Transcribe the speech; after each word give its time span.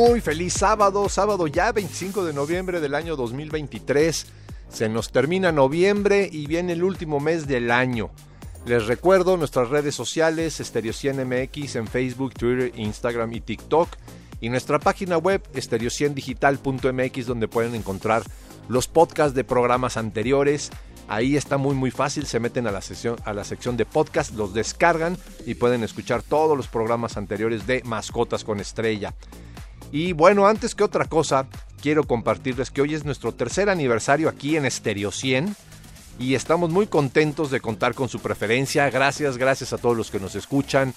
Muy 0.00 0.22
feliz 0.22 0.54
sábado, 0.54 1.10
sábado 1.10 1.46
ya 1.46 1.72
25 1.72 2.24
de 2.24 2.32
noviembre 2.32 2.80
del 2.80 2.94
año 2.94 3.16
2023. 3.16 4.26
Se 4.70 4.88
nos 4.88 5.12
termina 5.12 5.52
noviembre 5.52 6.26
y 6.32 6.46
viene 6.46 6.72
el 6.72 6.84
último 6.84 7.20
mes 7.20 7.46
del 7.46 7.70
año. 7.70 8.08
Les 8.64 8.86
recuerdo 8.86 9.36
nuestras 9.36 9.68
redes 9.68 9.94
sociales, 9.94 10.56
Stereo 10.58 10.94
100 10.94 11.28
MX 11.28 11.76
en 11.76 11.86
Facebook, 11.86 12.32
Twitter, 12.32 12.72
Instagram 12.76 13.34
y 13.34 13.42
TikTok. 13.42 13.90
Y 14.40 14.48
nuestra 14.48 14.78
página 14.78 15.18
web, 15.18 15.42
stereo100digital.mx, 15.52 17.26
donde 17.26 17.46
pueden 17.46 17.74
encontrar 17.74 18.22
los 18.70 18.88
podcasts 18.88 19.34
de 19.34 19.44
programas 19.44 19.98
anteriores. 19.98 20.70
Ahí 21.08 21.36
está 21.36 21.58
muy 21.58 21.74
muy 21.74 21.90
fácil, 21.90 22.24
se 22.24 22.40
meten 22.40 22.66
a 22.66 22.70
la, 22.70 22.80
sección, 22.80 23.16
a 23.26 23.34
la 23.34 23.44
sección 23.44 23.76
de 23.76 23.84
podcast, 23.84 24.34
los 24.34 24.54
descargan 24.54 25.18
y 25.44 25.56
pueden 25.56 25.84
escuchar 25.84 26.22
todos 26.22 26.56
los 26.56 26.68
programas 26.68 27.18
anteriores 27.18 27.66
de 27.66 27.82
Mascotas 27.84 28.44
con 28.44 28.60
Estrella. 28.60 29.14
Y 29.92 30.12
bueno, 30.12 30.46
antes 30.46 30.74
que 30.74 30.84
otra 30.84 31.06
cosa, 31.06 31.46
quiero 31.82 32.04
compartirles 32.04 32.70
que 32.70 32.82
hoy 32.82 32.94
es 32.94 33.04
nuestro 33.04 33.32
tercer 33.32 33.68
aniversario 33.68 34.28
aquí 34.28 34.56
en 34.56 34.70
Stereo 34.70 35.10
100 35.10 35.56
y 36.18 36.34
estamos 36.34 36.70
muy 36.70 36.86
contentos 36.86 37.50
de 37.50 37.60
contar 37.60 37.94
con 37.94 38.08
su 38.08 38.20
preferencia. 38.20 38.88
Gracias, 38.90 39.36
gracias 39.36 39.72
a 39.72 39.78
todos 39.78 39.96
los 39.96 40.10
que 40.10 40.20
nos 40.20 40.36
escuchan, 40.36 40.94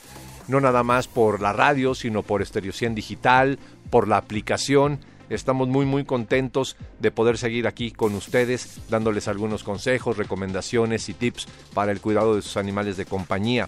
no 0.47 0.59
nada 0.59 0.83
más 0.83 1.07
por 1.07 1.41
la 1.41 1.53
radio, 1.53 1.95
sino 1.95 2.21
por 2.21 2.45
Stereo 2.45 2.73
100 2.73 2.93
Digital, 2.93 3.57
por 3.89 4.07
la 4.07 4.17
aplicación. 4.17 4.99
Estamos 5.29 5.67
muy 5.69 5.85
muy 5.85 6.03
contentos 6.03 6.75
de 6.99 7.09
poder 7.09 7.37
seguir 7.39 7.65
aquí 7.65 7.91
con 7.91 8.13
ustedes, 8.13 8.81
dándoles 8.89 9.27
algunos 9.27 9.63
consejos, 9.63 10.17
recomendaciones 10.17 11.09
y 11.09 11.13
tips 11.15 11.47
para 11.73 11.91
el 11.91 12.01
cuidado 12.01 12.35
de 12.35 12.43
sus 12.43 12.57
animales 12.57 12.97
de 12.97 13.05
compañía. 13.05 13.67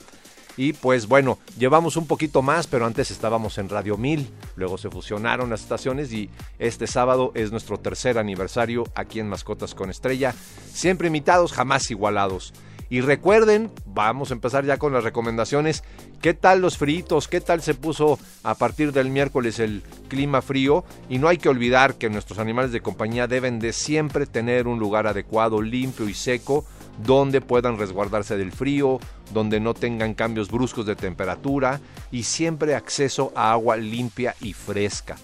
Y 0.58 0.74
pues 0.74 1.08
bueno, 1.08 1.38
llevamos 1.58 1.98
un 1.98 2.08
poquito 2.08 2.42
más, 2.42 2.68
pero 2.68 2.86
antes 2.86 3.12
estábamos 3.12 3.58
en 3.58 3.70
Radio 3.70 3.98
1000, 3.98 4.30
luego 4.56 4.78
se 4.78 4.90
fusionaron 4.90 5.50
las 5.50 5.62
estaciones 5.62 6.14
y 6.14 6.30
este 6.60 6.88
sábado 6.88 7.32
es 7.36 7.52
nuestro 7.52 7.78
tercer 7.78 8.18
aniversario 8.18 8.86
aquí 8.96 9.20
en 9.20 9.28
Mascotas 9.30 9.76
con 9.76 9.90
Estrella. 9.90 10.34
Siempre 10.72 11.08
imitados, 11.08 11.52
jamás 11.52 11.92
igualados. 11.92 12.54
Y 12.88 13.02
recuerden, 13.02 13.72
vamos 13.86 14.30
a 14.30 14.36
empezar 14.36 14.64
ya 14.64 14.78
con 14.78 14.94
las 14.94 15.04
recomendaciones. 15.04 15.84
¿Qué 16.22 16.34
tal 16.34 16.62
los 16.62 16.78
fritos? 16.78 17.28
¿Qué 17.28 17.42
tal 17.42 17.62
se 17.62 17.74
puso 17.74 18.20
a 18.44 18.56
partir 18.56 18.92
del 18.92 19.10
miércoles 19.10 19.60
el 19.60 19.82
clima 20.08 20.42
frío? 20.42 20.86
Y 21.10 21.18
no 21.18 21.28
hay 21.28 21.38
que 21.38 21.50
olvidar 21.50 21.96
que 21.96 22.10
nuestros 22.10 22.38
animales 22.38 22.72
de 22.72 22.82
compañía 22.82 23.28
deben 23.28 23.60
de 23.60 23.74
siempre 23.74 24.28
tener 24.28 24.68
un 24.68 24.78
lugar 24.78 25.08
adecuado, 25.08 25.62
limpio 25.62 26.08
y 26.08 26.14
seco 26.14 26.64
donde 27.04 27.42
puedan 27.42 27.78
resguardarse 27.78 28.38
del 28.38 28.52
frío, 28.52 29.00
donde 29.34 29.60
no 29.60 29.74
tengan 29.74 30.14
cambios 30.14 30.50
bruscos 30.50 30.86
de 30.86 30.96
temperatura 30.96 31.80
y 32.12 32.24
siempre 32.24 32.76
acceso 32.76 33.32
a 33.36 33.52
agua 33.52 33.78
limpia 33.78 34.36
y 34.42 34.54
fresca. 34.54 35.18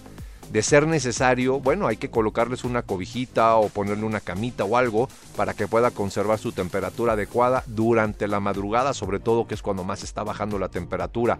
De 0.52 0.62
ser 0.62 0.86
necesario, 0.86 1.60
bueno, 1.60 1.86
hay 1.86 1.96
que 1.96 2.10
colocarles 2.10 2.64
una 2.64 2.82
cobijita 2.82 3.56
o 3.56 3.70
ponerle 3.70 4.04
una 4.04 4.20
camita 4.20 4.64
o 4.64 4.76
algo 4.76 5.08
para 5.34 5.54
que 5.54 5.66
pueda 5.66 5.90
conservar 5.90 6.38
su 6.38 6.52
temperatura 6.52 7.14
adecuada 7.14 7.64
durante 7.66 8.28
la 8.28 8.38
madrugada, 8.38 8.92
sobre 8.92 9.18
todo 9.18 9.46
que 9.46 9.54
es 9.54 9.62
cuando 9.62 9.82
más 9.82 10.02
está 10.02 10.24
bajando 10.24 10.58
la 10.58 10.68
temperatura. 10.68 11.38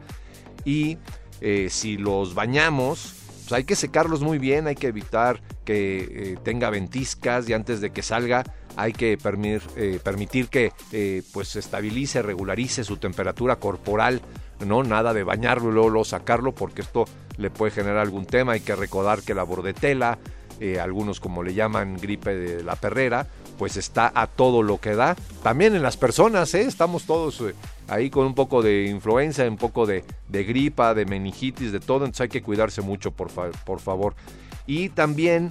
Y 0.64 0.96
eh, 1.42 1.68
si 1.70 1.98
los 1.98 2.34
bañamos, 2.34 3.16
pues 3.42 3.52
hay 3.52 3.64
que 3.64 3.76
secarlos 3.76 4.22
muy 4.22 4.38
bien, 4.38 4.66
hay 4.66 4.76
que 4.76 4.86
evitar 4.86 5.42
que 5.66 5.98
eh, 6.10 6.38
tenga 6.42 6.70
ventiscas 6.70 7.46
y 7.50 7.52
antes 7.52 7.82
de 7.82 7.90
que 7.90 8.02
salga 8.02 8.44
hay 8.76 8.92
que 8.92 9.12
eh, 9.12 10.00
permitir 10.02 10.48
que 10.48 10.72
eh, 10.92 11.22
pues 11.32 11.56
estabilice, 11.56 12.22
regularice 12.22 12.84
su 12.84 12.96
temperatura 12.96 13.56
corporal, 13.56 14.20
no 14.64 14.82
nada 14.82 15.12
de 15.12 15.24
bañarlo 15.24 15.70
y 15.70 15.74
luego, 15.74 16.04
sacarlo 16.04 16.52
porque 16.52 16.82
esto 16.82 17.04
le 17.36 17.50
puede 17.50 17.72
generar 17.72 17.98
algún 17.98 18.26
tema, 18.26 18.52
hay 18.52 18.60
que 18.60 18.76
recordar 18.76 19.22
que 19.22 19.34
la 19.34 19.42
bordetela, 19.42 20.18
eh, 20.60 20.78
algunos 20.78 21.20
como 21.20 21.42
le 21.42 21.54
llaman 21.54 21.96
gripe 21.96 22.34
de 22.34 22.62
la 22.62 22.76
perrera, 22.76 23.26
pues 23.58 23.76
está 23.76 24.12
a 24.14 24.26
todo 24.26 24.62
lo 24.62 24.78
que 24.78 24.94
da. 24.94 25.16
También 25.42 25.74
en 25.74 25.82
las 25.82 25.96
personas, 25.96 26.54
estamos 26.54 27.04
todos 27.04 27.42
ahí 27.88 28.10
con 28.10 28.26
un 28.26 28.34
poco 28.34 28.62
de 28.62 28.86
influenza, 28.86 29.44
un 29.44 29.56
poco 29.56 29.86
de, 29.86 30.04
gripa, 30.30 30.94
de 30.94 31.04
meningitis, 31.04 31.72
de 31.72 31.80
todo, 31.80 32.04
entonces 32.04 32.22
hay 32.22 32.28
que 32.28 32.42
cuidarse 32.42 32.80
mucho, 32.80 33.10
por, 33.10 33.28
por 33.30 33.80
favor. 33.80 34.14
Y 34.66 34.90
también 34.90 35.50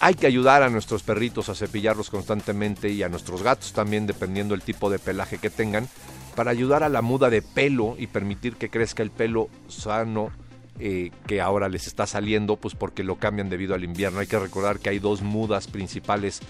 hay 0.00 0.14
que 0.14 0.26
ayudar 0.26 0.62
a 0.62 0.70
nuestros 0.70 1.02
perritos 1.02 1.48
a 1.48 1.54
cepillarlos 1.54 2.10
constantemente 2.10 2.90
y 2.90 3.02
a 3.02 3.08
nuestros 3.08 3.42
gatos 3.42 3.72
también, 3.72 4.06
dependiendo 4.06 4.54
del 4.54 4.62
tipo 4.62 4.90
de 4.90 4.98
pelaje 4.98 5.38
que 5.38 5.50
tengan, 5.50 5.88
para 6.34 6.50
ayudar 6.50 6.82
a 6.82 6.88
la 6.88 7.02
muda 7.02 7.30
de 7.30 7.42
pelo 7.42 7.94
y 7.98 8.06
permitir 8.06 8.56
que 8.56 8.68
crezca 8.68 9.02
el 9.02 9.10
pelo 9.10 9.48
sano 9.68 10.30
eh, 10.78 11.10
que 11.26 11.40
ahora 11.40 11.70
les 11.70 11.86
está 11.86 12.06
saliendo, 12.06 12.56
pues 12.56 12.74
porque 12.74 13.02
lo 13.02 13.16
cambian 13.16 13.48
debido 13.48 13.74
al 13.74 13.84
invierno. 13.84 14.20
Hay 14.20 14.26
que 14.26 14.38
recordar 14.38 14.78
que 14.78 14.90
hay 14.90 14.98
dos 14.98 15.22
mudas 15.22 15.68
principales 15.68 16.40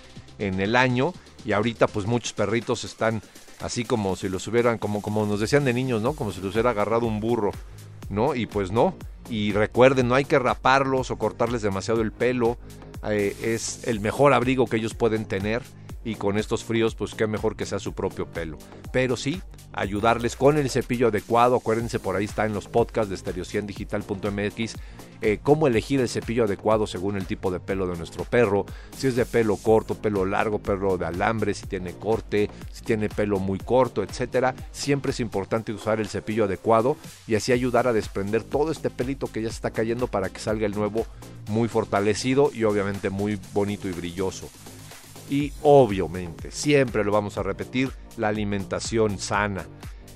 en 0.41 0.61
el 0.61 0.75
año 0.75 1.13
y 1.45 1.53
ahorita 1.53 1.87
pues 1.87 2.07
muchos 2.07 2.33
perritos 2.33 2.83
están 2.83 3.23
así 3.61 3.85
como 3.85 4.17
si 4.17 4.29
los 4.29 4.47
hubieran, 4.49 4.79
como, 4.79 5.01
como 5.01 5.25
nos 5.27 5.39
decían 5.39 5.65
de 5.65 5.73
niños, 5.73 6.03
¿no? 6.03 6.15
Como 6.15 6.33
si 6.33 6.41
los 6.41 6.55
hubiera 6.55 6.71
agarrado 6.71 7.07
un 7.07 7.21
burro, 7.21 7.53
¿no? 8.09 8.35
Y 8.35 8.47
pues 8.47 8.73
no. 8.73 8.97
Y 9.31 9.53
recuerden, 9.53 10.09
no 10.09 10.17
hay 10.17 10.25
que 10.25 10.39
raparlos 10.41 11.11
o 11.13 11.17
cortarles 11.17 11.63
demasiado 11.63 12.03
el 12.03 12.13
pelo 12.13 12.59
eh, 13.09 13.37
es 13.43 13.87
el 13.87 14.01
mejor 14.01 14.33
abrigo 14.33 14.67
que 14.67 14.77
ellos 14.77 14.95
pueden 14.95 15.25
tener 15.25 15.63
y 16.07 16.15
con 16.15 16.39
estos 16.39 16.63
fríos 16.63 16.95
pues 16.95 17.17
qué 17.17 17.27
mejor 17.27 17.57
que 17.57 17.67
sea 17.67 17.81
su 17.81 17.93
propio 17.93 18.27
pelo. 18.27 18.59
Pero 18.93 19.17
sí, 19.17 19.43
ayudarles 19.73 20.37
con 20.37 20.57
el 20.57 20.71
cepillo 20.71 21.09
adecuado, 21.09 21.57
acuérdense 21.57 21.99
por 21.99 22.15
ahí 22.15 22.27
está 22.27 22.47
en 22.47 22.55
los 22.55 22.69
podcasts 22.69 23.09
de 23.09 23.17
estereociendigital.mx 23.17 24.77
eh, 25.21 25.41
cómo 25.43 25.67
elegir 25.67 26.01
el 26.01 26.09
cepillo 26.09 26.45
adecuado 26.45 26.87
según 26.87 27.17
el 27.17 27.27
tipo 27.27 27.51
de 27.51 27.59
pelo 27.59 27.89
de 27.89 27.97
nuestro 27.97 28.23
perro, 28.25 28.67
si 28.97 29.09
es 29.09 29.17
de 29.17 29.27
pelo 29.27 29.57
corto, 29.57 29.97
pelo 29.97 30.25
largo, 30.25 30.61
pelo 30.61 30.97
de 30.97 31.07
alambre, 31.07 31.55
si 31.55 31.67
tiene 31.67 31.93
corte, 31.93 32.51
si 32.71 32.85
tiene 32.85 33.09
pelo 33.09 33.41
muy 33.41 33.59
corto, 33.59 34.05
etcétera. 34.05 34.55
Siempre 34.71 35.11
es 35.11 35.19
importante 35.19 35.73
usar 35.73 35.99
el 35.99 36.09
cepillo 36.09 36.45
adecuado 36.45 36.97
y 37.27 37.35
así 37.35 37.51
ayudar 37.51 37.89
a 37.89 37.93
desprender 37.93 38.45
todo 38.45 38.71
este 38.71 38.91
pelito 38.91 39.27
que 39.27 39.43
ya 39.43 39.49
se 39.49 39.57
está 39.57 39.73
cayendo 39.73 40.07
para 40.07 40.29
que 40.29 40.39
salga 40.39 40.67
el 40.67 40.77
nuevo 40.77 41.05
muy 41.49 41.67
fortalecido 41.67 42.53
y 42.55 42.63
obviamente 42.63 43.11
muy 43.11 43.41
bonito 43.53 43.89
y 43.89 43.93
brilloso. 43.93 44.49
Y 45.29 45.53
obviamente, 45.63 46.51
siempre 46.51 47.05
lo 47.05 47.13
vamos 47.13 47.39
a 47.39 47.43
repetir, 47.43 47.91
la 48.17 48.29
alimentación 48.29 49.19
sana. 49.19 49.67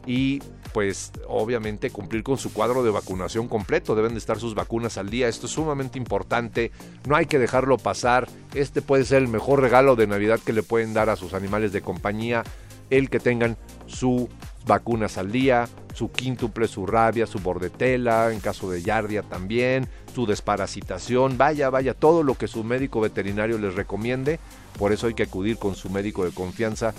Y 0.06 0.40
pues 0.72 1.12
obviamente 1.28 1.90
cumplir 1.90 2.22
con 2.22 2.38
su 2.38 2.52
cuadro 2.52 2.82
de 2.82 2.90
vacunación 2.90 3.48
completo. 3.48 3.94
Deben 3.94 4.12
de 4.12 4.18
estar 4.18 4.38
sus 4.38 4.54
vacunas 4.54 4.98
al 4.98 5.10
día. 5.10 5.28
Esto 5.28 5.46
es 5.46 5.52
sumamente 5.52 5.98
importante. 5.98 6.70
No 7.06 7.16
hay 7.16 7.26
que 7.26 7.38
dejarlo 7.38 7.76
pasar. 7.76 8.28
Este 8.54 8.82
puede 8.82 9.04
ser 9.04 9.18
el 9.22 9.28
mejor 9.28 9.60
regalo 9.60 9.96
de 9.96 10.06
Navidad 10.06 10.40
que 10.44 10.52
le 10.52 10.62
pueden 10.62 10.94
dar 10.94 11.10
a 11.10 11.16
sus 11.16 11.34
animales 11.34 11.72
de 11.72 11.82
compañía. 11.82 12.44
El 12.88 13.10
que 13.10 13.20
tengan 13.20 13.56
sus 13.86 14.28
vacunas 14.66 15.18
al 15.18 15.32
día, 15.32 15.68
su 15.94 16.10
quíntuple, 16.10 16.68
su 16.68 16.86
rabia, 16.86 17.26
su 17.26 17.38
bordetela, 17.38 18.32
en 18.32 18.40
caso 18.40 18.70
de 18.70 18.82
yardia 18.82 19.22
también, 19.22 19.88
su 20.14 20.26
desparasitación, 20.26 21.38
vaya, 21.38 21.70
vaya, 21.70 21.94
todo 21.94 22.22
lo 22.22 22.34
que 22.34 22.48
su 22.48 22.64
médico 22.64 23.00
veterinario 23.00 23.58
les 23.58 23.74
recomiende. 23.74 24.38
Por 24.80 24.94
eso 24.94 25.08
hay 25.08 25.14
que 25.14 25.24
acudir 25.24 25.58
con 25.58 25.74
su 25.74 25.90
médico 25.90 26.24
de 26.24 26.30
confianza 26.30 26.94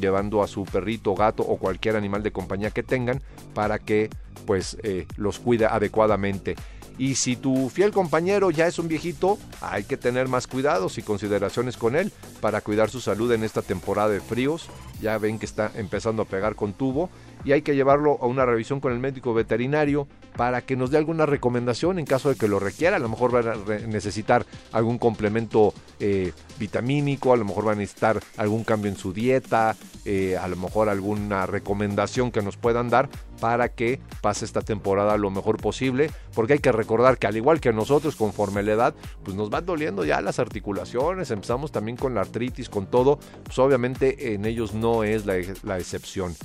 llevando 0.00 0.42
a 0.42 0.48
su 0.48 0.64
perrito, 0.64 1.14
gato 1.14 1.42
o 1.42 1.58
cualquier 1.58 1.94
animal 1.94 2.22
de 2.22 2.32
compañía 2.32 2.70
que 2.70 2.82
tengan 2.82 3.20
para 3.52 3.78
que 3.78 4.08
pues 4.46 4.78
eh, 4.82 5.06
los 5.18 5.38
cuide 5.38 5.66
adecuadamente. 5.66 6.56
Y 6.96 7.16
si 7.16 7.36
tu 7.36 7.68
fiel 7.68 7.92
compañero 7.92 8.50
ya 8.50 8.66
es 8.66 8.78
un 8.78 8.88
viejito, 8.88 9.36
hay 9.60 9.84
que 9.84 9.98
tener 9.98 10.26
más 10.26 10.46
cuidados 10.46 10.96
y 10.96 11.02
consideraciones 11.02 11.76
con 11.76 11.96
él 11.96 12.12
para 12.40 12.62
cuidar 12.62 12.88
su 12.88 12.98
salud 12.98 13.30
en 13.30 13.44
esta 13.44 13.60
temporada 13.60 14.08
de 14.08 14.20
fríos. 14.20 14.70
Ya 15.02 15.18
ven 15.18 15.38
que 15.38 15.44
está 15.44 15.70
empezando 15.74 16.22
a 16.22 16.24
pegar 16.24 16.54
con 16.54 16.72
tubo 16.72 17.10
y 17.48 17.52
hay 17.52 17.62
que 17.62 17.74
llevarlo 17.74 18.18
a 18.20 18.26
una 18.26 18.44
revisión 18.44 18.78
con 18.78 18.92
el 18.92 18.98
médico 18.98 19.32
veterinario 19.32 20.06
para 20.36 20.60
que 20.60 20.76
nos 20.76 20.90
dé 20.90 20.98
alguna 20.98 21.24
recomendación 21.24 21.98
en 21.98 22.04
caso 22.04 22.28
de 22.28 22.34
que 22.34 22.46
lo 22.46 22.58
requiera. 22.58 22.96
A 22.96 22.98
lo 22.98 23.08
mejor 23.08 23.32
van 23.32 23.48
a 23.48 23.86
necesitar 23.86 24.44
algún 24.70 24.98
complemento 24.98 25.72
eh, 25.98 26.32
vitamínico, 26.58 27.32
a 27.32 27.38
lo 27.38 27.46
mejor 27.46 27.64
van 27.64 27.76
a 27.76 27.80
necesitar 27.80 28.20
algún 28.36 28.64
cambio 28.64 28.90
en 28.90 28.98
su 28.98 29.14
dieta, 29.14 29.76
eh, 30.04 30.36
a 30.36 30.46
lo 30.46 30.56
mejor 30.56 30.90
alguna 30.90 31.46
recomendación 31.46 32.30
que 32.30 32.42
nos 32.42 32.58
puedan 32.58 32.90
dar 32.90 33.08
para 33.40 33.70
que 33.70 33.98
pase 34.20 34.44
esta 34.44 34.60
temporada 34.60 35.16
lo 35.16 35.30
mejor 35.30 35.56
posible, 35.56 36.10
porque 36.34 36.52
hay 36.52 36.58
que 36.58 36.70
recordar 36.70 37.16
que 37.16 37.28
al 37.28 37.36
igual 37.38 37.60
que 37.60 37.72
nosotros, 37.72 38.14
conforme 38.14 38.62
la 38.62 38.72
edad, 38.72 38.94
pues 39.24 39.38
nos 39.38 39.48
van 39.48 39.64
doliendo 39.64 40.04
ya 40.04 40.20
las 40.20 40.38
articulaciones, 40.38 41.30
empezamos 41.30 41.72
también 41.72 41.96
con 41.96 42.14
la 42.14 42.20
artritis, 42.20 42.68
con 42.68 42.88
todo, 42.88 43.18
pues 43.44 43.58
obviamente 43.58 44.34
en 44.34 44.44
ellos 44.44 44.74
no 44.74 45.02
es 45.02 45.24
la 45.24 45.78
excepción, 45.78 46.36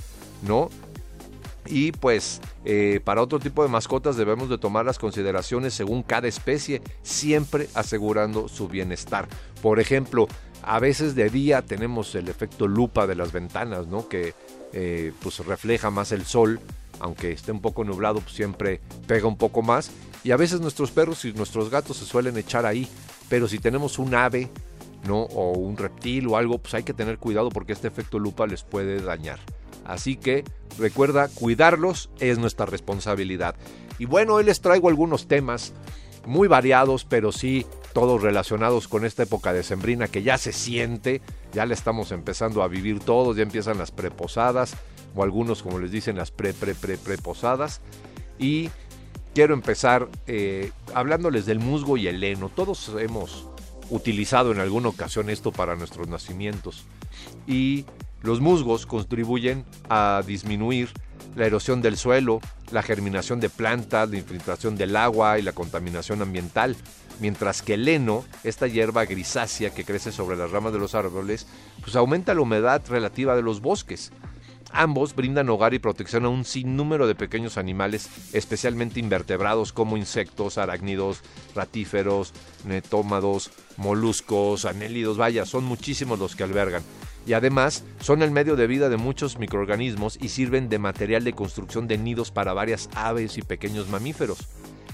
¿no? 0.48 0.70
Y 1.66 1.92
pues 1.92 2.40
eh, 2.64 3.00
para 3.04 3.22
otro 3.22 3.38
tipo 3.38 3.62
de 3.62 3.68
mascotas 3.68 4.16
debemos 4.16 4.48
de 4.48 4.58
tomar 4.58 4.84
las 4.84 4.98
consideraciones 4.98 5.74
según 5.74 6.02
cada 6.02 6.28
especie, 6.28 6.82
siempre 7.02 7.68
asegurando 7.74 8.48
su 8.48 8.68
bienestar. 8.68 9.28
Por 9.62 9.80
ejemplo, 9.80 10.28
a 10.62 10.78
veces 10.78 11.14
de 11.14 11.30
día 11.30 11.62
tenemos 11.62 12.14
el 12.14 12.28
efecto 12.28 12.66
lupa 12.66 13.06
de 13.06 13.14
las 13.14 13.32
ventanas, 13.32 13.86
¿no? 13.86 14.08
Que 14.08 14.34
eh, 14.72 15.12
pues 15.22 15.38
refleja 15.46 15.90
más 15.90 16.12
el 16.12 16.24
sol, 16.24 16.60
aunque 17.00 17.32
esté 17.32 17.52
un 17.52 17.60
poco 17.60 17.84
nublado, 17.84 18.20
pues 18.20 18.34
siempre 18.34 18.80
pega 19.06 19.26
un 19.26 19.36
poco 19.36 19.62
más. 19.62 19.90
Y 20.22 20.30
a 20.30 20.36
veces 20.36 20.60
nuestros 20.60 20.90
perros 20.90 21.24
y 21.24 21.32
nuestros 21.32 21.70
gatos 21.70 21.98
se 21.98 22.06
suelen 22.06 22.36
echar 22.38 22.64
ahí, 22.64 22.88
pero 23.28 23.46
si 23.46 23.58
tenemos 23.58 23.98
un 23.98 24.14
ave, 24.14 24.48
¿no? 25.06 25.22
O 25.22 25.52
un 25.52 25.76
reptil 25.76 26.28
o 26.28 26.36
algo, 26.36 26.58
pues 26.58 26.74
hay 26.74 26.82
que 26.82 26.94
tener 26.94 27.18
cuidado 27.18 27.50
porque 27.50 27.72
este 27.72 27.88
efecto 27.88 28.18
lupa 28.18 28.46
les 28.46 28.62
puede 28.62 29.00
dañar. 29.00 29.38
Así 29.84 30.16
que 30.16 30.44
recuerda, 30.78 31.28
cuidarlos 31.28 32.10
es 32.20 32.38
nuestra 32.38 32.66
responsabilidad. 32.66 33.54
Y 33.98 34.06
bueno, 34.06 34.34
hoy 34.34 34.44
les 34.44 34.60
traigo 34.60 34.88
algunos 34.88 35.28
temas 35.28 35.72
muy 36.26 36.48
variados, 36.48 37.04
pero 37.04 37.32
sí 37.32 37.66
todos 37.92 38.22
relacionados 38.22 38.88
con 38.88 39.04
esta 39.04 39.22
época 39.22 39.52
de 39.52 39.62
sembrina 39.62 40.08
que 40.08 40.22
ya 40.22 40.36
se 40.38 40.52
siente, 40.52 41.22
ya 41.52 41.66
le 41.66 41.74
estamos 41.74 42.10
empezando 42.12 42.62
a 42.62 42.68
vivir 42.68 43.00
todos, 43.00 43.36
ya 43.36 43.42
empiezan 43.42 43.78
las 43.78 43.92
preposadas, 43.92 44.74
o 45.14 45.22
algunos 45.22 45.62
como 45.62 45.78
les 45.78 45.92
dicen 45.92 46.16
las 46.16 46.30
pre 46.30 46.52
pre 46.52 46.74
pre 46.74 46.98
preposadas. 46.98 47.80
Y 48.38 48.70
quiero 49.34 49.54
empezar 49.54 50.08
eh, 50.26 50.72
hablándoles 50.92 51.46
del 51.46 51.60
musgo 51.60 51.96
y 51.96 52.08
el 52.08 52.22
heno. 52.24 52.48
Todos 52.48 52.90
hemos 52.98 53.46
utilizado 53.90 54.52
en 54.52 54.60
alguna 54.60 54.88
ocasión 54.88 55.30
esto 55.30 55.52
para 55.52 55.76
nuestros 55.76 56.08
nacimientos. 56.08 56.84
Y 57.46 57.84
los 58.24 58.40
musgos 58.40 58.86
contribuyen 58.86 59.66
a 59.90 60.22
disminuir 60.26 60.88
la 61.36 61.44
erosión 61.46 61.82
del 61.82 61.98
suelo, 61.98 62.40
la 62.72 62.82
germinación 62.82 63.38
de 63.38 63.50
plantas, 63.50 64.08
la 64.08 64.16
infiltración 64.16 64.76
del 64.76 64.96
agua 64.96 65.38
y 65.38 65.42
la 65.42 65.52
contaminación 65.52 66.22
ambiental, 66.22 66.74
mientras 67.20 67.60
que 67.60 67.74
el 67.74 67.86
heno, 67.86 68.24
esta 68.42 68.66
hierba 68.66 69.04
grisácea 69.04 69.74
que 69.74 69.84
crece 69.84 70.10
sobre 70.10 70.38
las 70.38 70.50
ramas 70.50 70.72
de 70.72 70.78
los 70.78 70.94
árboles, 70.94 71.46
pues 71.82 71.96
aumenta 71.96 72.34
la 72.34 72.40
humedad 72.40 72.80
relativa 72.88 73.36
de 73.36 73.42
los 73.42 73.60
bosques. 73.60 74.10
Ambos 74.72 75.14
brindan 75.14 75.50
hogar 75.50 75.74
y 75.74 75.78
protección 75.78 76.24
a 76.24 76.30
un 76.30 76.46
sinnúmero 76.46 77.06
de 77.06 77.14
pequeños 77.14 77.58
animales, 77.58 78.08
especialmente 78.32 79.00
invertebrados 79.00 79.74
como 79.74 79.98
insectos, 79.98 80.56
arácnidos, 80.56 81.20
ratíferos, 81.54 82.32
netómados, 82.64 83.50
moluscos, 83.76 84.64
anélidos, 84.64 85.18
vaya, 85.18 85.44
son 85.44 85.64
muchísimos 85.64 86.18
los 86.18 86.34
que 86.34 86.42
albergan 86.42 86.82
y 87.26 87.32
además 87.32 87.84
son 88.00 88.22
el 88.22 88.30
medio 88.30 88.56
de 88.56 88.66
vida 88.66 88.88
de 88.88 88.96
muchos 88.96 89.38
microorganismos 89.38 90.18
y 90.20 90.28
sirven 90.28 90.68
de 90.68 90.78
material 90.78 91.24
de 91.24 91.32
construcción 91.32 91.86
de 91.88 91.98
nidos 91.98 92.30
para 92.30 92.52
varias 92.52 92.88
aves 92.94 93.38
y 93.38 93.42
pequeños 93.42 93.88
mamíferos. 93.88 94.38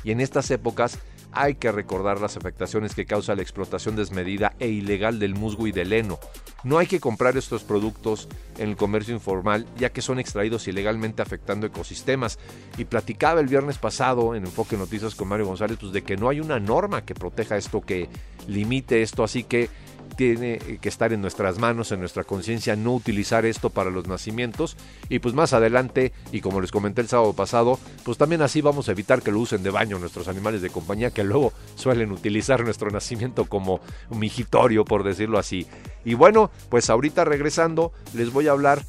Y 0.04 0.12
en 0.12 0.20
estas 0.20 0.50
épocas 0.50 0.98
hay 1.32 1.54
que 1.54 1.70
recordar 1.70 2.20
las 2.20 2.36
afectaciones 2.36 2.94
que 2.94 3.06
causa 3.06 3.34
la 3.34 3.42
explotación 3.42 3.96
desmedida 3.96 4.54
e 4.58 4.68
ilegal 4.68 5.18
del 5.18 5.34
musgo 5.34 5.66
y 5.66 5.72
del 5.72 5.92
heno. 5.92 6.18
No 6.64 6.78
hay 6.78 6.86
que 6.86 7.00
comprar 7.00 7.36
estos 7.36 7.62
productos 7.62 8.28
en 8.58 8.68
el 8.70 8.76
comercio 8.76 9.14
informal 9.14 9.66
ya 9.78 9.90
que 9.90 10.02
son 10.02 10.18
extraídos 10.18 10.68
ilegalmente 10.68 11.22
afectando 11.22 11.66
ecosistemas. 11.66 12.38
Y 12.76 12.84
platicaba 12.84 13.40
el 13.40 13.46
viernes 13.46 13.78
pasado 13.78 14.34
en 14.34 14.44
Enfoque 14.44 14.76
Noticias 14.76 15.14
con 15.14 15.28
Mario 15.28 15.46
González 15.46 15.78
pues, 15.80 15.92
de 15.92 16.02
que 16.02 16.16
no 16.16 16.28
hay 16.28 16.40
una 16.40 16.60
norma 16.60 17.04
que 17.04 17.14
proteja 17.14 17.56
esto, 17.56 17.80
que 17.80 18.08
limite 18.46 19.02
esto, 19.02 19.22
así 19.22 19.44
que 19.44 19.68
tiene 20.16 20.58
que 20.58 20.88
estar 20.88 21.12
en 21.12 21.20
nuestras 21.20 21.58
manos, 21.58 21.92
en 21.92 22.00
nuestra 22.00 22.24
conciencia, 22.24 22.76
no 22.76 22.94
utilizar 22.94 23.44
esto 23.46 23.70
para 23.70 23.90
los 23.90 24.06
nacimientos. 24.06 24.76
Y 25.08 25.18
pues 25.18 25.34
más 25.34 25.52
adelante, 25.52 26.12
y 26.32 26.40
como 26.40 26.60
les 26.60 26.70
comenté 26.70 27.00
el 27.00 27.08
sábado 27.08 27.32
pasado, 27.32 27.78
pues 28.04 28.18
también 28.18 28.42
así 28.42 28.60
vamos 28.60 28.88
a 28.88 28.92
evitar 28.92 29.22
que 29.22 29.32
lo 29.32 29.40
usen 29.40 29.62
de 29.62 29.70
baño 29.70 29.98
nuestros 29.98 30.28
animales 30.28 30.62
de 30.62 30.70
compañía, 30.70 31.10
que 31.10 31.24
luego 31.24 31.52
suelen 31.74 32.12
utilizar 32.12 32.64
nuestro 32.64 32.90
nacimiento 32.90 33.46
como 33.46 33.80
migitorio, 34.10 34.84
por 34.84 35.04
decirlo 35.04 35.38
así. 35.38 35.66
Y 36.04 36.14
bueno, 36.14 36.50
pues 36.68 36.90
ahorita 36.90 37.24
regresando, 37.24 37.92
les 38.14 38.32
voy 38.32 38.48
a 38.48 38.52
hablar 38.52 38.84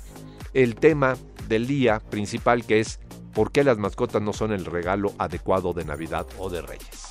el 0.53 0.75
tema 0.75 1.17
del 1.47 1.67
día 1.67 1.99
principal, 1.99 2.65
que 2.65 2.79
es 2.79 2.99
por 3.33 3.51
qué 3.51 3.63
las 3.63 3.77
mascotas 3.77 4.21
no 4.21 4.33
son 4.33 4.51
el 4.51 4.65
regalo 4.65 5.13
adecuado 5.17 5.73
de 5.73 5.85
Navidad 5.85 6.27
o 6.37 6.49
de 6.49 6.61
Reyes. 6.61 7.10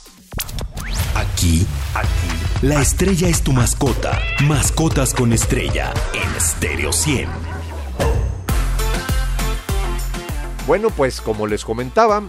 Aquí, 1.40 1.66
aquí, 1.94 2.66
la 2.66 2.82
estrella 2.82 3.26
es 3.26 3.42
tu 3.42 3.54
mascota. 3.54 4.18
Mascotas 4.44 5.14
con 5.14 5.32
estrella 5.32 5.94
en 6.12 6.38
Stereo 6.38 6.92
100. 6.92 7.30
Bueno, 10.66 10.90
pues 10.90 11.22
como 11.22 11.46
les 11.46 11.64
comentaba, 11.64 12.24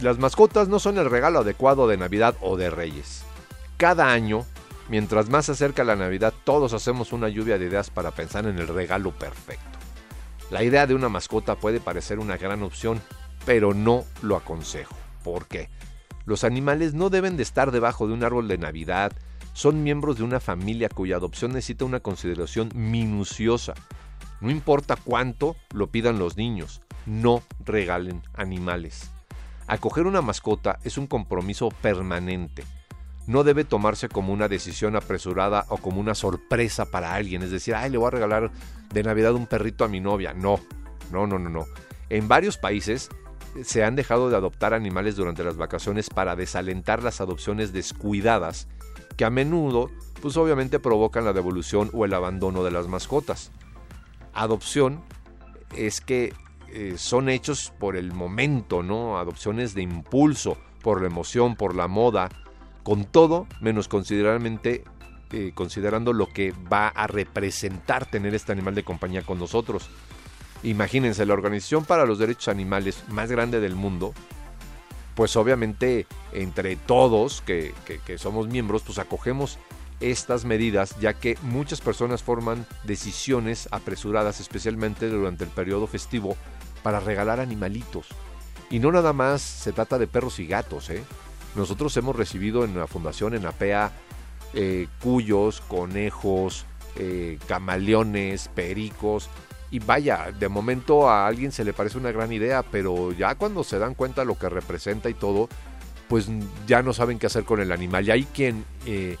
las 0.00 0.18
mascotas 0.18 0.68
no 0.68 0.78
son 0.78 0.96
el 0.98 1.10
regalo 1.10 1.40
adecuado 1.40 1.88
de 1.88 1.96
Navidad 1.96 2.36
o 2.40 2.56
de 2.56 2.70
Reyes. 2.70 3.24
Cada 3.78 4.12
año, 4.12 4.46
mientras 4.88 5.28
más 5.28 5.46
se 5.46 5.52
acerca 5.52 5.82
la 5.82 5.96
Navidad, 5.96 6.32
todos 6.44 6.72
hacemos 6.72 7.12
una 7.12 7.28
lluvia 7.28 7.58
de 7.58 7.66
ideas 7.66 7.90
para 7.90 8.12
pensar 8.12 8.46
en 8.46 8.60
el 8.60 8.68
regalo 8.68 9.10
perfecto. 9.10 9.76
La 10.52 10.62
idea 10.62 10.86
de 10.86 10.94
una 10.94 11.08
mascota 11.08 11.56
puede 11.56 11.80
parecer 11.80 12.20
una 12.20 12.36
gran 12.36 12.62
opción, 12.62 13.02
pero 13.44 13.74
no 13.74 14.04
lo 14.22 14.36
aconsejo. 14.36 14.94
¿Por 15.24 15.48
qué? 15.48 15.68
Los 16.24 16.44
animales 16.44 16.94
no 16.94 17.10
deben 17.10 17.36
de 17.36 17.42
estar 17.42 17.70
debajo 17.70 18.06
de 18.06 18.14
un 18.14 18.24
árbol 18.24 18.48
de 18.48 18.58
Navidad, 18.58 19.12
son 19.52 19.82
miembros 19.82 20.16
de 20.16 20.24
una 20.24 20.40
familia 20.40 20.88
cuya 20.88 21.16
adopción 21.16 21.52
necesita 21.52 21.84
una 21.84 22.00
consideración 22.00 22.70
minuciosa. 22.74 23.74
No 24.40 24.50
importa 24.50 24.96
cuánto 24.96 25.56
lo 25.74 25.88
pidan 25.88 26.18
los 26.18 26.36
niños, 26.36 26.80
no 27.06 27.42
regalen 27.64 28.22
animales. 28.34 29.10
Acoger 29.66 30.06
una 30.06 30.22
mascota 30.22 30.78
es 30.84 30.98
un 30.98 31.06
compromiso 31.06 31.68
permanente. 31.68 32.64
No 33.26 33.44
debe 33.44 33.64
tomarse 33.64 34.08
como 34.08 34.32
una 34.32 34.48
decisión 34.48 34.96
apresurada 34.96 35.66
o 35.68 35.76
como 35.76 36.00
una 36.00 36.14
sorpresa 36.14 36.90
para 36.90 37.14
alguien, 37.14 37.42
es 37.42 37.50
decir, 37.50 37.74
ay, 37.74 37.90
le 37.90 37.98
voy 37.98 38.08
a 38.08 38.10
regalar 38.10 38.50
de 38.92 39.02
Navidad 39.02 39.34
un 39.34 39.46
perrito 39.46 39.84
a 39.84 39.88
mi 39.88 40.00
novia. 40.00 40.34
No, 40.34 40.58
no, 41.12 41.26
no, 41.26 41.38
no, 41.38 41.48
no. 41.48 41.66
En 42.08 42.26
varios 42.26 42.58
países 42.58 43.10
se 43.64 43.84
han 43.84 43.96
dejado 43.96 44.30
de 44.30 44.36
adoptar 44.36 44.74
animales 44.74 45.16
durante 45.16 45.44
las 45.44 45.56
vacaciones 45.56 46.08
para 46.10 46.36
desalentar 46.36 47.02
las 47.02 47.20
adopciones 47.20 47.72
descuidadas 47.72 48.68
que 49.16 49.24
a 49.24 49.30
menudo 49.30 49.90
pues 50.20 50.36
obviamente 50.36 50.78
provocan 50.78 51.24
la 51.24 51.32
devolución 51.32 51.90
o 51.92 52.04
el 52.04 52.14
abandono 52.14 52.62
de 52.62 52.70
las 52.70 52.86
mascotas. 52.86 53.50
Adopción 54.32 55.02
es 55.76 56.00
que 56.00 56.32
eh, 56.72 56.94
son 56.96 57.28
hechos 57.28 57.72
por 57.78 57.96
el 57.96 58.12
momento, 58.12 58.82
¿no? 58.82 59.18
Adopciones 59.18 59.74
de 59.74 59.82
impulso, 59.82 60.56
por 60.80 61.00
la 61.00 61.08
emoción, 61.08 61.56
por 61.56 61.74
la 61.74 61.88
moda, 61.88 62.28
con 62.82 63.04
todo 63.04 63.46
menos 63.60 63.88
considerablemente 63.88 64.84
eh, 65.32 65.52
considerando 65.54 66.12
lo 66.12 66.26
que 66.26 66.52
va 66.72 66.88
a 66.88 67.06
representar 67.06 68.06
tener 68.06 68.34
este 68.34 68.52
animal 68.52 68.74
de 68.74 68.84
compañía 68.84 69.22
con 69.22 69.38
nosotros. 69.38 69.88
Imagínense, 70.62 71.26
la 71.26 71.34
Organización 71.34 71.84
para 71.84 72.06
los 72.06 72.18
Derechos 72.18 72.48
Animales 72.48 73.02
más 73.08 73.30
grande 73.30 73.60
del 73.60 73.74
mundo, 73.74 74.14
pues 75.14 75.36
obviamente 75.36 76.06
entre 76.32 76.76
todos 76.76 77.42
que, 77.42 77.74
somos 78.16 78.48
miembros, 78.48 78.82
pues 78.82 78.98
acogemos 78.98 79.58
estas 80.00 80.44
medidas, 80.44 80.98
ya 81.00 81.14
que 81.14 81.36
muchas 81.42 81.80
personas 81.80 82.22
forman 82.22 82.66
decisiones 82.84 83.68
apresuradas, 83.70 84.40
especialmente 84.40 85.08
durante 85.08 85.44
el 85.44 85.50
periodo 85.50 85.86
festivo, 85.86 86.36
para 86.82 87.00
regalar 87.00 87.40
animalitos. 87.40 88.08
Y 88.70 88.78
no 88.78 88.90
nada 88.90 89.12
más 89.12 89.42
se 89.42 89.72
trata 89.72 89.98
de 89.98 90.06
perros 90.06 90.38
y 90.38 90.46
gatos, 90.46 90.90
¿eh? 90.90 91.04
Nosotros 91.54 91.96
hemos 91.96 92.16
recibido 92.16 92.64
en 92.64 92.76
la 92.76 92.86
fundación, 92.86 93.34
en 93.34 93.46
APEA, 93.46 93.92
eh, 94.54 94.88
cuyos, 95.02 95.60
conejos, 95.60 96.64
eh, 96.96 97.38
camaleones, 97.46 98.48
pericos, 98.48 99.28
y 99.72 99.78
vaya, 99.78 100.30
de 100.38 100.48
momento 100.50 101.08
a 101.08 101.26
alguien 101.26 101.50
se 101.50 101.64
le 101.64 101.72
parece 101.72 101.96
una 101.96 102.12
gran 102.12 102.30
idea, 102.30 102.62
pero 102.62 103.10
ya 103.10 103.34
cuando 103.36 103.64
se 103.64 103.78
dan 103.78 103.94
cuenta 103.94 104.22
lo 104.22 104.38
que 104.38 104.50
representa 104.50 105.08
y 105.08 105.14
todo, 105.14 105.48
pues 106.08 106.28
ya 106.66 106.82
no 106.82 106.92
saben 106.92 107.18
qué 107.18 107.26
hacer 107.26 107.44
con 107.44 107.58
el 107.58 107.72
animal. 107.72 108.06
Y 108.06 108.10
hay 108.10 108.24
quien, 108.24 108.66
eh, 108.84 109.16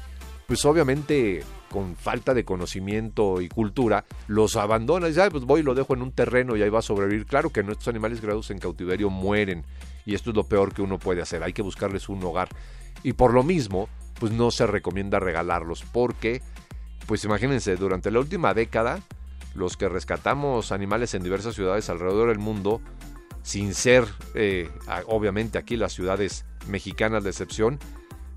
pues 0.46 0.62
obviamente 0.66 1.42
con 1.70 1.96
falta 1.96 2.34
de 2.34 2.44
conocimiento 2.44 3.40
y 3.40 3.48
cultura, 3.48 4.04
los 4.26 4.56
abandona 4.56 5.06
y 5.06 5.12
dice, 5.12 5.30
pues 5.30 5.44
voy 5.44 5.60
y 5.60 5.62
lo 5.62 5.74
dejo 5.74 5.94
en 5.94 6.02
un 6.02 6.12
terreno 6.12 6.54
y 6.54 6.62
ahí 6.62 6.68
va 6.68 6.80
a 6.80 6.82
sobrevivir. 6.82 7.24
Claro 7.24 7.48
que 7.48 7.62
nuestros 7.62 7.88
animales 7.88 8.20
creados 8.20 8.50
en 8.50 8.58
cautiverio 8.58 9.08
mueren 9.08 9.64
y 10.04 10.14
esto 10.14 10.30
es 10.30 10.36
lo 10.36 10.44
peor 10.44 10.74
que 10.74 10.82
uno 10.82 10.98
puede 10.98 11.22
hacer, 11.22 11.42
hay 11.42 11.54
que 11.54 11.62
buscarles 11.62 12.10
un 12.10 12.22
hogar. 12.22 12.50
Y 13.02 13.14
por 13.14 13.32
lo 13.32 13.42
mismo, 13.42 13.88
pues 14.20 14.32
no 14.32 14.50
se 14.50 14.66
recomienda 14.66 15.18
regalarlos 15.18 15.82
porque, 15.92 16.42
pues 17.06 17.24
imagínense, 17.24 17.76
durante 17.76 18.10
la 18.10 18.18
última 18.18 18.52
década, 18.52 19.00
los 19.54 19.76
que 19.76 19.88
rescatamos 19.88 20.72
animales 20.72 21.14
en 21.14 21.22
diversas 21.22 21.54
ciudades 21.54 21.88
alrededor 21.90 22.28
del 22.28 22.38
mundo, 22.38 22.80
sin 23.42 23.74
ser 23.74 24.06
eh, 24.34 24.70
obviamente 25.06 25.58
aquí 25.58 25.76
las 25.76 25.92
ciudades 25.92 26.44
mexicanas 26.68 27.24
de 27.24 27.30
excepción, 27.30 27.78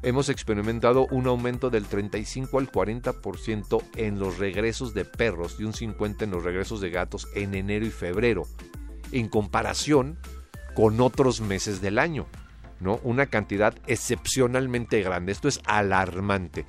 hemos 0.02 0.30
experimentado 0.30 1.08
un 1.10 1.28
aumento 1.28 1.70
del 1.70 1.86
35 1.86 2.60
al 2.60 2.72
40% 2.72 3.84
en 3.96 4.20
los 4.20 4.38
regresos 4.38 4.94
de 4.94 5.06
perros 5.06 5.58
y 5.60 5.64
un 5.64 5.74
50% 5.74 6.22
en 6.22 6.32
los 6.32 6.44
regresos 6.44 6.82
de 6.82 6.90
gatos 6.90 7.28
en 7.34 7.56
enero 7.56 7.86
y 7.86 7.92
febrero, 7.92 8.44
en 9.12 9.28
comparación 9.30 10.18
con 10.76 11.02
otros 11.02 11.42
meses 11.42 11.82
del 11.82 11.98
año. 11.98 12.28
¿no? 12.80 13.00
Una 13.04 13.28
cantidad 13.28 13.74
excepcionalmente 13.88 15.02
grande. 15.02 15.32
Esto 15.32 15.48
es 15.48 15.62
alarmante. 15.66 16.66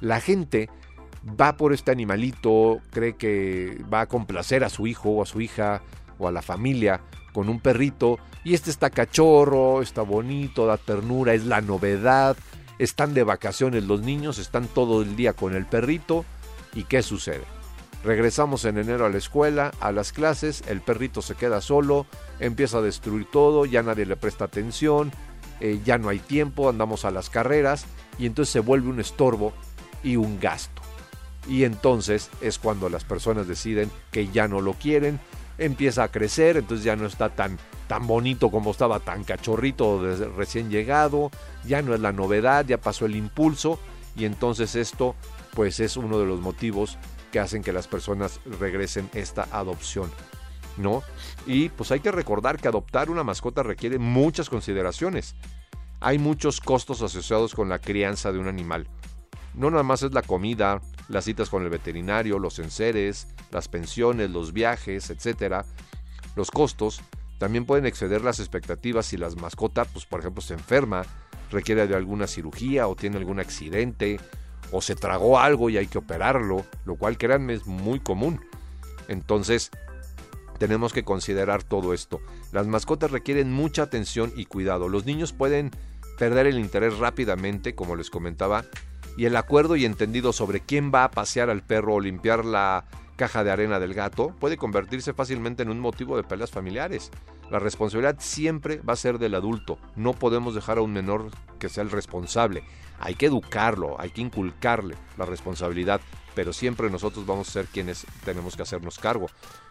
La 0.00 0.20
gente 0.20 0.68
va 1.28 1.56
por 1.56 1.72
este 1.72 1.90
animalito, 1.90 2.80
cree 2.90 3.16
que 3.16 3.82
va 3.92 4.02
a 4.02 4.06
complacer 4.06 4.64
a 4.64 4.68
su 4.68 4.86
hijo 4.86 5.10
o 5.10 5.22
a 5.22 5.26
su 5.26 5.40
hija 5.40 5.82
o 6.18 6.28
a 6.28 6.32
la 6.32 6.42
familia 6.42 7.00
con 7.32 7.48
un 7.48 7.60
perrito 7.60 8.18
y 8.44 8.54
este 8.54 8.70
está 8.70 8.90
cachorro, 8.90 9.82
está 9.82 10.02
bonito, 10.02 10.66
da 10.66 10.76
ternura, 10.76 11.34
es 11.34 11.44
la 11.46 11.60
novedad, 11.60 12.36
están 12.78 13.14
de 13.14 13.24
vacaciones 13.24 13.84
los 13.84 14.02
niños, 14.02 14.38
están 14.38 14.66
todo 14.68 15.02
el 15.02 15.16
día 15.16 15.32
con 15.32 15.54
el 15.54 15.66
perrito 15.66 16.24
y 16.74 16.84
¿qué 16.84 17.02
sucede? 17.02 17.44
Regresamos 18.04 18.66
en 18.66 18.76
enero 18.76 19.06
a 19.06 19.08
la 19.08 19.16
escuela, 19.16 19.72
a 19.80 19.90
las 19.90 20.12
clases, 20.12 20.62
el 20.68 20.82
perrito 20.82 21.22
se 21.22 21.36
queda 21.36 21.62
solo, 21.62 22.06
empieza 22.38 22.78
a 22.78 22.82
destruir 22.82 23.26
todo, 23.30 23.64
ya 23.64 23.82
nadie 23.82 24.04
le 24.04 24.16
presta 24.16 24.44
atención, 24.44 25.10
eh, 25.60 25.80
ya 25.84 25.96
no 25.96 26.10
hay 26.10 26.18
tiempo, 26.18 26.68
andamos 26.68 27.06
a 27.06 27.10
las 27.10 27.30
carreras 27.30 27.86
y 28.18 28.26
entonces 28.26 28.52
se 28.52 28.60
vuelve 28.60 28.90
un 28.90 29.00
estorbo 29.00 29.54
y 30.02 30.16
un 30.16 30.38
gasto. 30.38 30.83
Y 31.48 31.64
entonces 31.64 32.30
es 32.40 32.58
cuando 32.58 32.88
las 32.88 33.04
personas 33.04 33.46
deciden 33.46 33.90
que 34.10 34.28
ya 34.28 34.48
no 34.48 34.60
lo 34.60 34.74
quieren, 34.74 35.20
empieza 35.58 36.04
a 36.04 36.10
crecer, 36.10 36.56
entonces 36.56 36.84
ya 36.84 36.96
no 36.96 37.06
está 37.06 37.28
tan, 37.28 37.58
tan 37.86 38.06
bonito 38.06 38.50
como 38.50 38.70
estaba, 38.70 39.00
tan 39.00 39.24
cachorrito 39.24 40.00
recién 40.36 40.70
llegado, 40.70 41.30
ya 41.64 41.82
no 41.82 41.94
es 41.94 42.00
la 42.00 42.12
novedad, 42.12 42.64
ya 42.66 42.78
pasó 42.78 43.06
el 43.06 43.16
impulso 43.16 43.78
y 44.16 44.24
entonces 44.24 44.74
esto 44.74 45.14
pues 45.54 45.80
es 45.80 45.96
uno 45.96 46.18
de 46.18 46.26
los 46.26 46.40
motivos 46.40 46.98
que 47.30 47.40
hacen 47.40 47.62
que 47.62 47.72
las 47.72 47.88
personas 47.88 48.40
regresen 48.60 49.08
esta 49.12 49.48
adopción. 49.50 50.10
¿No? 50.76 51.04
Y 51.46 51.68
pues 51.68 51.92
hay 51.92 52.00
que 52.00 52.10
recordar 52.10 52.60
que 52.60 52.66
adoptar 52.66 53.08
una 53.08 53.22
mascota 53.22 53.62
requiere 53.62 53.98
muchas 53.98 54.50
consideraciones. 54.50 55.36
Hay 56.00 56.18
muchos 56.18 56.60
costos 56.60 57.00
asociados 57.00 57.54
con 57.54 57.68
la 57.68 57.78
crianza 57.78 58.32
de 58.32 58.40
un 58.40 58.48
animal. 58.48 58.88
No 59.54 59.70
nada 59.70 59.84
más 59.84 60.02
es 60.02 60.12
la 60.12 60.22
comida, 60.22 60.80
las 61.08 61.24
citas 61.24 61.50
con 61.50 61.62
el 61.62 61.70
veterinario, 61.70 62.38
los 62.38 62.58
enseres, 62.58 63.28
las 63.50 63.68
pensiones, 63.68 64.30
los 64.30 64.52
viajes, 64.52 65.10
etc. 65.10 65.64
Los 66.36 66.50
costos 66.50 67.00
también 67.38 67.66
pueden 67.66 67.86
exceder 67.86 68.22
las 68.22 68.40
expectativas 68.40 69.06
si 69.06 69.16
las 69.16 69.36
mascotas, 69.36 69.88
pues 69.92 70.06
por 70.06 70.20
ejemplo, 70.20 70.40
se 70.40 70.54
enferma, 70.54 71.04
requiere 71.50 71.86
de 71.86 71.96
alguna 71.96 72.26
cirugía 72.26 72.88
o 72.88 72.96
tiene 72.96 73.18
algún 73.18 73.40
accidente 73.40 74.18
o 74.72 74.80
se 74.80 74.94
tragó 74.94 75.38
algo 75.38 75.70
y 75.70 75.76
hay 75.76 75.86
que 75.86 75.98
operarlo, 75.98 76.64
lo 76.84 76.96
cual 76.96 77.18
créanme 77.18 77.54
es 77.54 77.66
muy 77.66 78.00
común. 78.00 78.40
Entonces, 79.08 79.70
tenemos 80.58 80.92
que 80.92 81.04
considerar 81.04 81.62
todo 81.62 81.92
esto. 81.92 82.20
Las 82.52 82.66
mascotas 82.66 83.10
requieren 83.10 83.52
mucha 83.52 83.82
atención 83.82 84.32
y 84.36 84.46
cuidado. 84.46 84.88
Los 84.88 85.04
niños 85.04 85.32
pueden 85.32 85.70
perder 86.18 86.46
el 86.46 86.58
interés 86.58 86.98
rápidamente, 86.98 87.74
como 87.74 87.96
les 87.96 88.10
comentaba, 88.10 88.64
y 89.16 89.26
el 89.26 89.36
acuerdo 89.36 89.76
y 89.76 89.84
entendido 89.84 90.32
sobre 90.32 90.60
quién 90.60 90.92
va 90.94 91.04
a 91.04 91.10
pasear 91.10 91.50
al 91.50 91.62
perro 91.62 91.94
o 91.94 92.00
limpiar 92.00 92.44
la 92.44 92.84
caja 93.16 93.44
de 93.44 93.50
arena 93.50 93.78
del 93.78 93.94
gato 93.94 94.34
puede 94.40 94.56
convertirse 94.56 95.12
fácilmente 95.12 95.62
en 95.62 95.70
un 95.70 95.80
motivo 95.80 96.16
de 96.16 96.24
peleas 96.24 96.50
familiares. 96.50 97.10
La 97.50 97.58
responsabilidad 97.58 98.16
siempre 98.18 98.78
va 98.78 98.94
a 98.94 98.96
ser 98.96 99.18
del 99.18 99.34
adulto. 99.34 99.78
No 99.96 100.14
podemos 100.14 100.54
dejar 100.54 100.78
a 100.78 100.82
un 100.82 100.92
menor 100.92 101.30
que 101.58 101.68
sea 101.68 101.82
el 101.82 101.90
responsable. 101.90 102.64
Hay 102.98 103.14
que 103.14 103.26
educarlo, 103.26 104.00
hay 104.00 104.10
que 104.10 104.22
inculcarle 104.22 104.96
la 105.18 105.26
responsabilidad, 105.26 106.00
pero 106.34 106.52
siempre 106.52 106.90
nosotros 106.90 107.26
vamos 107.26 107.48
a 107.48 107.52
ser 107.52 107.66
quienes 107.66 108.06
tenemos 108.24 108.56
que 108.56 108.62
hacernos 108.62 108.98
cargo. 108.98 109.26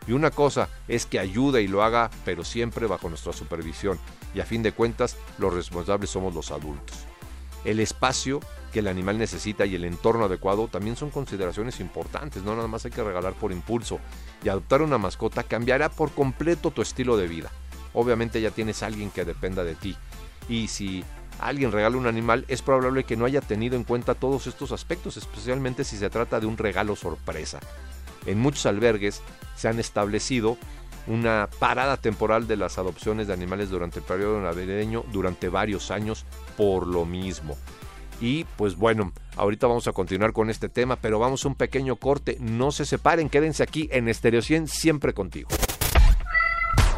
Y 0.07 0.11
una 0.11 0.31
cosa 0.31 0.69
es 0.87 1.05
que 1.05 1.19
ayude 1.19 1.61
y 1.61 1.67
lo 1.67 1.83
haga, 1.83 2.11
pero 2.25 2.43
siempre 2.43 2.87
bajo 2.87 3.09
nuestra 3.09 3.33
supervisión. 3.33 3.99
Y 4.35 4.39
a 4.39 4.45
fin 4.45 4.63
de 4.63 4.71
cuentas, 4.71 5.17
los 5.37 5.53
responsables 5.53 6.09
somos 6.09 6.33
los 6.33 6.51
adultos. 6.51 7.05
El 7.65 7.79
espacio 7.79 8.39
que 8.73 8.79
el 8.79 8.87
animal 8.87 9.19
necesita 9.19 9.67
y 9.67 9.75
el 9.75 9.85
entorno 9.85 10.25
adecuado 10.25 10.67
también 10.67 10.95
son 10.95 11.11
consideraciones 11.11 11.79
importantes, 11.79 12.41
no 12.43 12.55
nada 12.55 12.67
más 12.67 12.83
hay 12.83 12.91
que 12.91 13.03
regalar 13.03 13.33
por 13.33 13.51
impulso. 13.51 13.99
Y 14.43 14.49
adoptar 14.49 14.81
una 14.81 14.97
mascota 14.97 15.43
cambiará 15.43 15.89
por 15.89 16.11
completo 16.11 16.71
tu 16.71 16.81
estilo 16.81 17.15
de 17.15 17.27
vida. 17.27 17.51
Obviamente 17.93 18.41
ya 18.41 18.49
tienes 18.49 18.81
alguien 18.81 19.11
que 19.11 19.25
dependa 19.25 19.63
de 19.63 19.75
ti. 19.75 19.95
Y 20.49 20.67
si 20.67 21.05
alguien 21.39 21.71
regala 21.71 21.97
un 21.97 22.07
animal, 22.07 22.45
es 22.47 22.63
probable 22.63 23.03
que 23.03 23.15
no 23.15 23.25
haya 23.25 23.41
tenido 23.41 23.75
en 23.75 23.83
cuenta 23.83 24.15
todos 24.15 24.47
estos 24.47 24.71
aspectos, 24.71 25.17
especialmente 25.17 25.83
si 25.83 25.95
se 25.97 26.09
trata 26.09 26.39
de 26.39 26.47
un 26.47 26.57
regalo 26.57 26.95
sorpresa. 26.95 27.59
En 28.25 28.39
muchos 28.39 28.65
albergues 28.65 29.21
se 29.55 29.67
han 29.67 29.79
establecido 29.79 30.57
una 31.05 31.47
parada 31.59 31.97
temporal 31.97 32.47
de 32.47 32.57
las 32.57 32.79
adopciones 32.79 33.27
de 33.27 33.33
animales 33.33 33.69
durante 33.69 33.99
el 33.99 34.05
periodo 34.05 34.41
navideño 34.41 35.03
durante 35.11 35.49
varios 35.49 35.91
años 35.91 36.25
por 36.57 36.87
lo 36.87 37.05
mismo. 37.05 37.55
Y 38.23 38.45
pues 38.55 38.77
bueno, 38.77 39.11
ahorita 39.35 39.67
vamos 39.67 39.85
a 39.89 39.91
continuar 39.91 40.31
con 40.31 40.49
este 40.49 40.69
tema, 40.69 40.95
pero 40.95 41.19
vamos 41.19 41.43
a 41.43 41.49
un 41.49 41.55
pequeño 41.55 41.97
corte. 41.97 42.37
No 42.39 42.71
se 42.71 42.85
separen, 42.85 43.27
quédense 43.27 43.63
aquí 43.63 43.89
en 43.91 44.07
Estereo 44.07 44.41
100, 44.41 44.69
siempre 44.69 45.13
contigo. 45.13 45.49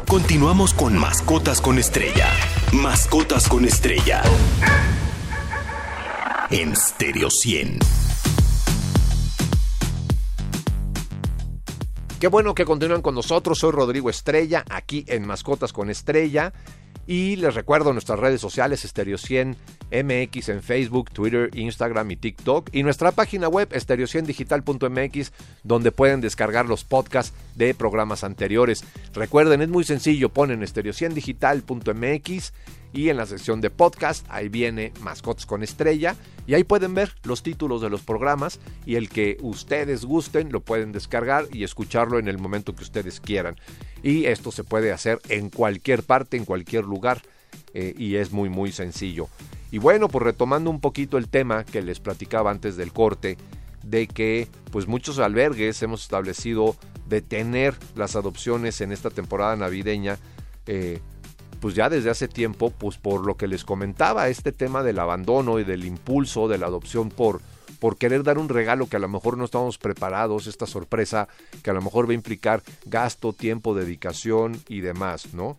Continuamos 0.06 0.72
con 0.72 0.96
Mascotas 0.96 1.60
con 1.60 1.80
Estrella. 1.80 2.28
Mascotas 2.72 3.48
con 3.48 3.64
Estrella. 3.64 4.22
En 6.50 6.76
Stereo 6.76 7.28
100. 7.28 7.80
Qué 12.20 12.28
bueno 12.28 12.54
que 12.54 12.64
continúan 12.64 13.02
con 13.02 13.16
nosotros. 13.16 13.58
Soy 13.58 13.72
Rodrigo 13.72 14.10
Estrella, 14.10 14.64
aquí 14.70 15.04
en 15.08 15.26
Mascotas 15.26 15.72
con 15.72 15.90
Estrella. 15.90 16.52
Y 17.06 17.36
les 17.36 17.54
recuerdo 17.54 17.92
nuestras 17.92 18.18
redes 18.18 18.40
sociales, 18.40 18.84
Estereo 18.84 19.16
100 19.16 19.56
MX 19.92 20.48
en 20.48 20.62
Facebook, 20.62 21.10
Twitter, 21.12 21.50
Instagram 21.54 22.10
y 22.10 22.16
TikTok. 22.16 22.70
Y 22.72 22.82
nuestra 22.82 23.12
página 23.12 23.48
web, 23.48 23.68
estereo100digital.mx, 23.70 25.32
donde 25.62 25.92
pueden 25.92 26.20
descargar 26.20 26.66
los 26.66 26.82
podcasts 26.84 27.32
de 27.54 27.74
programas 27.74 28.24
anteriores. 28.24 28.84
Recuerden, 29.14 29.62
es 29.62 29.68
muy 29.68 29.84
sencillo, 29.84 30.30
ponen 30.30 30.62
estereo100digital.mx 30.62 32.52
y 32.92 33.10
en 33.10 33.18
la 33.18 33.26
sección 33.26 33.60
de 33.60 33.70
podcast, 33.70 34.26
ahí 34.30 34.48
viene 34.48 34.92
Mascotas 35.02 35.44
con 35.44 35.62
Estrella. 35.62 36.16
Y 36.46 36.54
ahí 36.54 36.64
pueden 36.64 36.94
ver 36.94 37.12
los 37.24 37.42
títulos 37.42 37.82
de 37.82 37.90
los 37.90 38.02
programas 38.02 38.58
y 38.86 38.94
el 38.94 39.08
que 39.08 39.36
ustedes 39.42 40.04
gusten 40.04 40.50
lo 40.50 40.60
pueden 40.60 40.92
descargar 40.92 41.44
y 41.52 41.64
escucharlo 41.64 42.18
en 42.18 42.28
el 42.28 42.38
momento 42.38 42.74
que 42.74 42.84
ustedes 42.84 43.20
quieran. 43.20 43.56
Y 44.06 44.26
esto 44.26 44.52
se 44.52 44.62
puede 44.62 44.92
hacer 44.92 45.18
en 45.28 45.50
cualquier 45.50 46.04
parte, 46.04 46.36
en 46.36 46.44
cualquier 46.44 46.84
lugar. 46.84 47.22
Eh, 47.74 47.92
y 47.98 48.14
es 48.14 48.30
muy 48.30 48.48
muy 48.48 48.70
sencillo. 48.70 49.26
Y 49.72 49.78
bueno, 49.78 50.08
pues 50.08 50.22
retomando 50.22 50.70
un 50.70 50.80
poquito 50.80 51.18
el 51.18 51.28
tema 51.28 51.64
que 51.64 51.82
les 51.82 51.98
platicaba 51.98 52.52
antes 52.52 52.76
del 52.76 52.92
corte, 52.92 53.36
de 53.82 54.06
que 54.06 54.46
pues 54.70 54.86
muchos 54.86 55.18
albergues 55.18 55.82
hemos 55.82 56.02
establecido 56.02 56.76
detener 57.08 57.74
las 57.96 58.14
adopciones 58.14 58.80
en 58.80 58.92
esta 58.92 59.10
temporada 59.10 59.56
navideña, 59.56 60.18
eh, 60.66 61.00
pues 61.60 61.74
ya 61.74 61.90
desde 61.90 62.10
hace 62.10 62.28
tiempo, 62.28 62.70
pues 62.70 62.98
por 62.98 63.26
lo 63.26 63.36
que 63.36 63.48
les 63.48 63.64
comentaba, 63.64 64.28
este 64.28 64.52
tema 64.52 64.84
del 64.84 65.00
abandono 65.00 65.58
y 65.58 65.64
del 65.64 65.84
impulso 65.84 66.46
de 66.46 66.58
la 66.58 66.66
adopción 66.66 67.08
por, 67.08 67.40
por 67.78 67.96
querer 67.96 68.22
dar 68.22 68.38
un 68.38 68.48
regalo 68.48 68.88
que 68.88 68.96
a 68.96 69.00
lo 69.00 69.08
mejor 69.08 69.36
no 69.36 69.44
estamos 69.44 69.78
preparados, 69.78 70.46
esta 70.46 70.66
sorpresa 70.66 71.28
que 71.62 71.70
a 71.70 71.74
lo 71.74 71.82
mejor 71.82 72.08
va 72.08 72.12
a 72.12 72.14
implicar 72.14 72.62
gasto, 72.84 73.32
tiempo, 73.32 73.74
dedicación 73.74 74.60
y 74.68 74.80
demás, 74.80 75.34
¿no? 75.34 75.56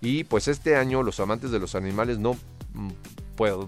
Y 0.00 0.24
pues 0.24 0.48
este 0.48 0.76
año 0.76 1.02
los 1.02 1.20
amantes 1.20 1.50
de 1.50 1.58
los 1.58 1.74
animales 1.74 2.18
no 2.18 2.34
mm, 2.72 2.90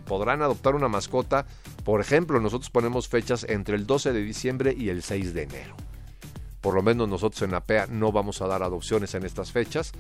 podrán 0.06 0.42
adoptar 0.42 0.74
una 0.74 0.88
mascota. 0.88 1.46
Por 1.84 2.00
ejemplo, 2.00 2.40
nosotros 2.40 2.70
ponemos 2.70 3.08
fechas 3.08 3.44
entre 3.48 3.76
el 3.76 3.86
12 3.86 4.12
de 4.12 4.22
diciembre 4.22 4.74
y 4.76 4.88
el 4.88 5.02
6 5.02 5.34
de 5.34 5.42
enero. 5.42 5.76
Por 6.60 6.74
lo 6.74 6.82
menos 6.82 7.08
nosotros 7.08 7.42
en 7.42 7.54
APEA 7.54 7.86
no 7.88 8.12
vamos 8.12 8.40
a 8.40 8.46
dar 8.46 8.62
adopciones 8.62 9.14
en 9.14 9.24
estas 9.24 9.52
fechas. 9.52 9.92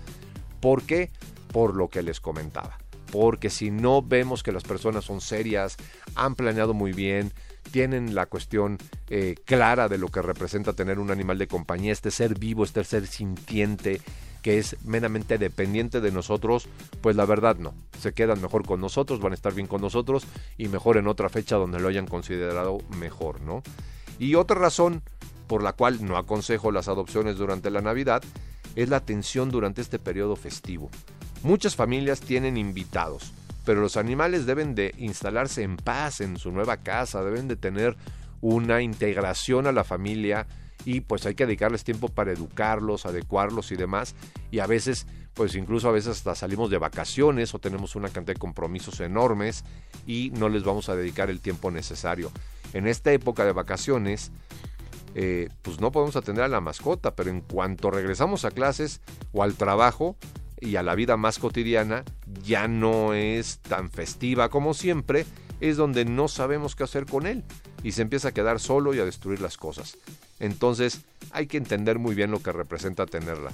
¿Por 0.60 0.82
qué? 0.82 1.10
Por 1.52 1.74
lo 1.74 1.88
que 1.88 2.02
les 2.02 2.20
comentaba. 2.20 2.78
Porque 3.10 3.50
si 3.50 3.70
no 3.70 4.00
vemos 4.00 4.42
que 4.42 4.52
las 4.52 4.62
personas 4.62 5.04
son 5.04 5.20
serias, 5.20 5.76
han 6.14 6.34
planeado 6.34 6.72
muy 6.72 6.92
bien, 6.92 7.32
tienen 7.72 8.14
la 8.14 8.26
cuestión 8.26 8.78
eh, 9.08 9.34
clara 9.44 9.88
de 9.88 9.98
lo 9.98 10.08
que 10.08 10.22
representa 10.22 10.74
tener 10.74 11.00
un 11.00 11.10
animal 11.10 11.38
de 11.38 11.48
compañía, 11.48 11.92
este 11.92 12.12
ser 12.12 12.38
vivo, 12.38 12.62
este 12.62 12.84
ser 12.84 13.06
sintiente, 13.06 14.00
que 14.42 14.58
es 14.58 14.76
meramente 14.84 15.38
dependiente 15.38 16.00
de 16.00 16.12
nosotros, 16.12 16.68
pues 17.00 17.16
la 17.16 17.24
verdad 17.24 17.56
no. 17.56 17.74
Se 17.98 18.12
quedan 18.12 18.40
mejor 18.40 18.66
con 18.66 18.80
nosotros, 18.80 19.20
van 19.20 19.32
a 19.32 19.34
estar 19.34 19.54
bien 19.54 19.66
con 19.66 19.80
nosotros 19.80 20.24
y 20.58 20.68
mejor 20.68 20.98
en 20.98 21.08
otra 21.08 21.28
fecha 21.28 21.56
donde 21.56 21.80
lo 21.80 21.88
hayan 21.88 22.06
considerado 22.06 22.78
mejor, 22.98 23.40
¿no? 23.40 23.62
Y 24.18 24.34
otra 24.34 24.58
razón 24.58 25.02
por 25.46 25.62
la 25.62 25.72
cual 25.72 26.04
no 26.04 26.16
aconsejo 26.16 26.70
las 26.70 26.88
adopciones 26.88 27.36
durante 27.36 27.70
la 27.70 27.80
Navidad 27.80 28.22
es 28.76 28.88
la 28.88 29.00
tensión 29.00 29.50
durante 29.50 29.80
este 29.80 29.98
periodo 29.98 30.36
festivo. 30.36 30.90
Muchas 31.42 31.74
familias 31.74 32.20
tienen 32.20 32.56
invitados, 32.56 33.32
pero 33.64 33.80
los 33.80 33.96
animales 33.96 34.46
deben 34.46 34.74
de 34.74 34.94
instalarse 34.98 35.62
en 35.62 35.76
paz 35.76 36.20
en 36.20 36.36
su 36.36 36.52
nueva 36.52 36.78
casa, 36.78 37.22
deben 37.22 37.48
de 37.48 37.56
tener 37.56 37.96
una 38.40 38.82
integración 38.82 39.66
a 39.66 39.72
la 39.72 39.84
familia 39.84 40.46
y 40.84 41.00
pues 41.00 41.26
hay 41.26 41.34
que 41.34 41.46
dedicarles 41.46 41.84
tiempo 41.84 42.08
para 42.08 42.32
educarlos, 42.32 43.06
adecuarlos 43.06 43.70
y 43.72 43.76
demás. 43.76 44.14
Y 44.50 44.58
a 44.58 44.66
veces, 44.66 45.06
pues 45.34 45.54
incluso 45.54 45.88
a 45.88 45.92
veces 45.92 46.16
hasta 46.16 46.34
salimos 46.34 46.70
de 46.70 46.78
vacaciones 46.78 47.54
o 47.54 47.58
tenemos 47.58 47.94
una 47.94 48.08
cantidad 48.08 48.34
de 48.34 48.40
compromisos 48.40 49.00
enormes 49.00 49.64
y 50.06 50.30
no 50.34 50.48
les 50.48 50.64
vamos 50.64 50.88
a 50.88 50.96
dedicar 50.96 51.30
el 51.30 51.40
tiempo 51.40 51.70
necesario. 51.70 52.30
En 52.72 52.86
esta 52.86 53.12
época 53.12 53.44
de 53.44 53.52
vacaciones, 53.52 54.32
eh, 55.14 55.50
pues 55.62 55.80
no 55.80 55.92
podemos 55.92 56.16
atender 56.16 56.44
a 56.44 56.48
la 56.48 56.60
mascota, 56.60 57.14
pero 57.14 57.30
en 57.30 57.42
cuanto 57.42 57.90
regresamos 57.90 58.44
a 58.44 58.50
clases 58.50 59.00
o 59.32 59.42
al 59.42 59.54
trabajo 59.54 60.16
y 60.62 60.76
a 60.76 60.82
la 60.82 60.94
vida 60.94 61.16
más 61.16 61.40
cotidiana, 61.40 62.04
ya 62.44 62.68
no 62.68 63.14
es 63.14 63.58
tan 63.58 63.90
festiva 63.90 64.48
como 64.48 64.74
siempre, 64.74 65.26
es 65.60 65.76
donde 65.76 66.04
no 66.04 66.28
sabemos 66.28 66.76
qué 66.76 66.84
hacer 66.84 67.04
con 67.04 67.26
él 67.26 67.42
y 67.82 67.92
se 67.92 68.02
empieza 68.02 68.28
a 68.28 68.32
quedar 68.32 68.60
solo 68.60 68.94
y 68.94 69.00
a 69.00 69.04
destruir 69.04 69.40
las 69.40 69.56
cosas. 69.56 69.98
Entonces 70.38 71.02
hay 71.32 71.48
que 71.48 71.56
entender 71.56 71.98
muy 71.98 72.14
bien 72.14 72.30
lo 72.30 72.40
que 72.40 72.52
representa 72.52 73.06
tenerla. 73.06 73.50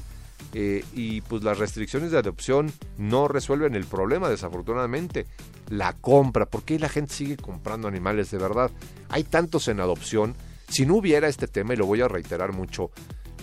Eh, 0.52 0.84
y 0.94 1.22
pues 1.22 1.42
las 1.42 1.58
restricciones 1.58 2.10
de 2.10 2.18
adopción 2.18 2.72
no 2.98 3.26
resuelven 3.26 3.74
el 3.74 3.84
problema, 3.84 4.28
desafortunadamente. 4.28 5.26
La 5.70 5.94
compra, 5.94 6.46
¿por 6.46 6.62
qué 6.62 6.78
la 6.78 6.88
gente 6.90 7.14
sigue 7.14 7.36
comprando 7.38 7.88
animales 7.88 8.30
de 8.30 8.38
verdad? 8.38 8.70
Hay 9.08 9.24
tantos 9.24 9.68
en 9.68 9.80
adopción. 9.80 10.34
Si 10.68 10.84
no 10.84 10.96
hubiera 10.96 11.28
este 11.28 11.48
tema, 11.48 11.72
y 11.72 11.76
lo 11.78 11.86
voy 11.86 12.02
a 12.02 12.08
reiterar 12.08 12.52
mucho, 12.52 12.90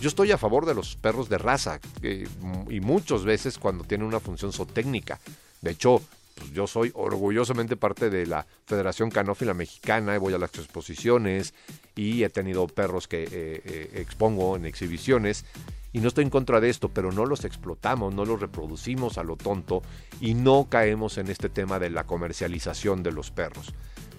yo 0.00 0.08
estoy 0.08 0.32
a 0.32 0.38
favor 0.38 0.66
de 0.66 0.74
los 0.74 0.96
perros 0.96 1.28
de 1.28 1.38
raza 1.38 1.80
eh, 2.02 2.26
y 2.68 2.80
muchas 2.80 3.24
veces 3.24 3.58
cuando 3.58 3.84
tienen 3.84 4.06
una 4.06 4.20
función 4.20 4.52
zootécnica. 4.52 5.18
De 5.62 5.70
hecho, 5.70 6.02
pues 6.34 6.52
yo 6.52 6.66
soy 6.66 6.92
orgullosamente 6.94 7.76
parte 7.76 8.10
de 8.10 8.26
la 8.26 8.46
Federación 8.66 9.10
Canófila 9.10 9.54
Mexicana, 9.54 10.18
voy 10.18 10.34
a 10.34 10.38
las 10.38 10.54
exposiciones 10.54 11.54
y 11.94 12.24
he 12.24 12.28
tenido 12.28 12.66
perros 12.66 13.08
que 13.08 13.24
eh, 13.24 13.28
eh, 13.32 13.90
expongo 13.94 14.56
en 14.56 14.66
exhibiciones 14.66 15.46
y 15.94 16.00
no 16.00 16.08
estoy 16.08 16.24
en 16.24 16.30
contra 16.30 16.60
de 16.60 16.68
esto, 16.68 16.90
pero 16.90 17.10
no 17.10 17.24
los 17.24 17.46
explotamos, 17.46 18.14
no 18.14 18.26
los 18.26 18.38
reproducimos 18.38 19.16
a 19.16 19.24
lo 19.24 19.36
tonto 19.36 19.82
y 20.20 20.34
no 20.34 20.66
caemos 20.68 21.16
en 21.16 21.28
este 21.28 21.48
tema 21.48 21.78
de 21.78 21.88
la 21.88 22.04
comercialización 22.04 23.02
de 23.02 23.12
los 23.12 23.30
perros 23.30 23.72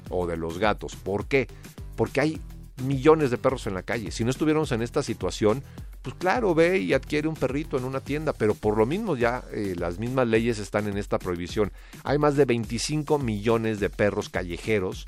o 0.10 0.26
de 0.26 0.38
los 0.38 0.58
gatos. 0.58 0.96
¿Por 0.96 1.28
qué? 1.28 1.48
Porque 1.96 2.22
hay 2.22 2.42
millones 2.84 3.32
de 3.32 3.38
perros 3.38 3.68
en 3.68 3.74
la 3.74 3.84
calle. 3.84 4.12
Si 4.12 4.24
no 4.24 4.30
estuviéramos 4.30 4.72
en 4.72 4.82
esta 4.82 5.04
situación, 5.04 5.64
pues 6.02 6.16
claro, 6.16 6.54
ve 6.56 6.80
y 6.80 6.94
adquiere 6.94 7.28
un 7.28 7.36
perrito 7.36 7.78
en 7.78 7.84
una 7.84 8.00
tienda, 8.00 8.34
pero 8.34 8.56
por 8.56 8.78
lo 8.78 8.86
mismo 8.86 9.16
ya 9.16 9.44
eh, 9.52 9.76
las 9.78 10.00
mismas 10.00 10.28
leyes 10.28 10.60
están 10.60 10.88
en 10.88 10.98
esta 10.98 11.20
prohibición. 11.20 11.72
Hay 12.04 12.18
más 12.18 12.36
de 12.36 12.46
25 12.46 13.20
millones 13.20 13.80
de 13.80 13.90
perros 13.90 14.30
callejeros 14.30 15.08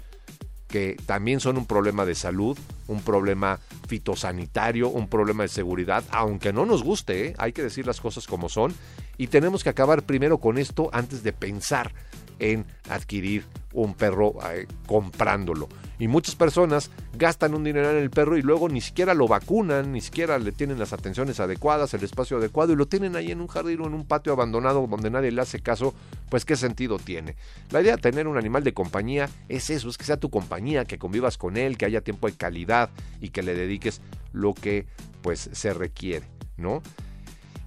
que 0.69 0.97
también 1.07 1.39
son 1.39 1.57
un 1.57 1.65
problema 1.65 2.05
de 2.05 2.13
salud, 2.13 2.57
un 2.87 3.01
problema 3.01 3.59
fitosanitario, 3.87 4.87
un 4.87 5.09
problema 5.09 5.43
de 5.43 5.49
seguridad, 5.49 6.03
aunque 6.11 6.53
no 6.53 6.65
nos 6.67 6.83
guste, 6.83 7.29
¿eh? 7.29 7.35
hay 7.39 7.53
que 7.53 7.63
decir 7.63 7.87
las 7.87 7.99
cosas 7.99 8.27
como 8.27 8.49
son, 8.49 8.73
y 9.17 9.27
tenemos 9.27 9.63
que 9.63 9.69
acabar 9.69 10.03
primero 10.03 10.37
con 10.37 10.59
esto 10.59 10.89
antes 10.93 11.23
de 11.23 11.33
pensar 11.33 11.91
en 12.37 12.65
adquirir 12.87 13.45
un 13.73 13.95
perro 13.95 14.35
eh, 14.51 14.67
comprándolo. 14.85 15.67
Y 15.99 16.07
muchas 16.07 16.35
personas 16.35 16.89
gastan 17.17 17.53
un 17.53 17.63
dinero 17.63 17.91
en 17.91 17.97
el 17.97 18.09
perro 18.09 18.37
y 18.37 18.41
luego 18.41 18.69
ni 18.69 18.79
siquiera 18.79 19.13
lo 19.13 19.27
vacunan, 19.27 19.91
ni 19.91 19.99
siquiera 19.99 20.39
le 20.39 20.53
tienen 20.53 20.79
las 20.79 20.93
atenciones 20.93 21.41
adecuadas, 21.41 21.93
el 21.93 22.03
espacio 22.03 22.37
adecuado 22.37 22.71
y 22.71 22.77
lo 22.77 22.87
tienen 22.87 23.17
ahí 23.17 23.31
en 23.31 23.41
un 23.41 23.47
jardín 23.47 23.81
o 23.81 23.87
en 23.87 23.93
un 23.93 24.05
patio 24.05 24.31
abandonado 24.31 24.87
donde 24.87 25.09
nadie 25.09 25.31
le 25.31 25.41
hace 25.41 25.59
caso, 25.59 25.93
pues 26.29 26.45
qué 26.45 26.55
sentido 26.55 26.97
tiene. 26.99 27.35
La 27.69 27.81
idea 27.81 27.97
de 27.97 28.01
tener 28.01 28.27
un 28.27 28.37
animal 28.37 28.63
de 28.63 28.73
compañía 28.73 29.29
es 29.49 29.69
eso, 29.69 29.89
es 29.89 29.97
que 29.97 30.05
sea 30.05 30.17
tu 30.17 30.29
compañía, 30.29 30.85
que 30.85 30.97
convivas 30.97 31.37
con 31.37 31.57
él, 31.57 31.77
que 31.77 31.85
haya 31.85 32.01
tiempo 32.01 32.27
de 32.27 32.33
calidad 32.33 32.89
y 33.19 33.29
que 33.29 33.43
le 33.43 33.53
dediques 33.53 34.01
lo 34.31 34.53
que 34.53 34.85
pues 35.21 35.49
se 35.51 35.73
requiere, 35.73 36.25
¿no? 36.55 36.81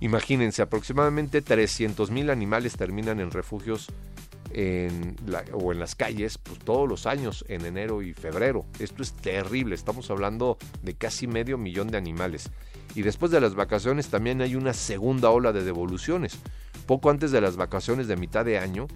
Imagínense, 0.01 0.62
aproximadamente 0.62 1.42
300 1.42 2.11
mil 2.11 2.31
animales 2.31 2.77
terminan 2.77 3.21
en 3.21 3.31
refugios 3.31 3.87
en 4.50 5.16
o 5.52 5.72
en 5.72 5.78
las 5.78 5.94
calles 5.94 6.38
pues, 6.38 6.59
todos 6.59 6.88
los 6.88 7.07
años 7.07 7.44
en 7.48 7.64
enero 7.64 8.02
y 8.02 8.12
febrero. 8.12 8.66
Esto 8.78 9.02
es 9.02 9.12
terrible, 9.12 9.74
estamos 9.74 10.11
hablando 10.11 10.59
de 10.83 10.94
casi 10.94 11.26
medio 11.26 11.59
millón 11.59 11.88
de 11.88 11.98
animales. 11.98 12.50
Y 12.94 13.02
después 13.02 13.33
de 13.33 13.40
las 13.40 13.55
vacaciones 13.55 14.09
también 14.09 14.42
hay 14.42 14.55
una 14.55 14.74
segunda 14.74 15.31
ola 15.31 15.52
de 15.52 15.64
devoluciones. 15.64 16.38
Poco 16.87 17.11
antes 17.11 17.31
de 17.31 17.40
las 17.40 17.57
vacaciones 17.57 18.07
de 18.09 18.16
mitad 18.16 18.44
de 18.44 18.59
año, 18.59 18.87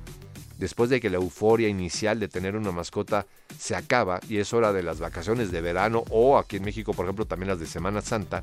después 0.59 0.91
de 0.91 1.01
que 1.01 1.11
la 1.11 1.17
euforia 1.17 1.69
inicial 1.69 2.21
de 2.21 2.29
tener 2.29 2.57
una 2.57 2.73
mascota 2.73 3.27
se 3.59 3.75
acaba 3.75 4.21
y 4.29 4.39
es 4.39 4.53
hora 4.53 4.73
de 4.73 4.83
las 4.83 5.01
vacaciones 5.01 5.51
de 5.51 5.61
verano 5.61 6.05
o 6.11 6.39
aquí 6.39 6.57
en 6.57 6.65
México 6.65 6.93
por 6.93 7.05
ejemplo 7.05 7.27
también 7.27 7.49
las 7.49 7.61
de 7.61 7.67
Semana 7.67 8.01
Santa, 8.01 8.43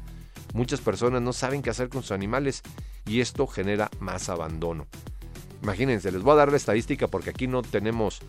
muchas 0.53 0.81
personas 0.81 1.21
no 1.21 1.33
saben 1.33 1.61
qué 1.61 1.69
hacer 1.69 1.89
con 1.89 2.01
sus 2.01 2.11
animales 2.11 2.61
y 3.05 3.19
esto 3.19 3.47
genera 3.47 3.89
más 3.99 4.29
abandono. 4.29 4.87
Imagínense, 5.63 6.12
les 6.12 6.21
voy 6.21 6.34
a 6.34 6.36
dar 6.36 6.52
la 6.52 6.58
estadística 6.58 7.08
porque 7.08 7.30
aquí 7.32 7.47
no 7.47 7.62
tenemos... 7.62 8.19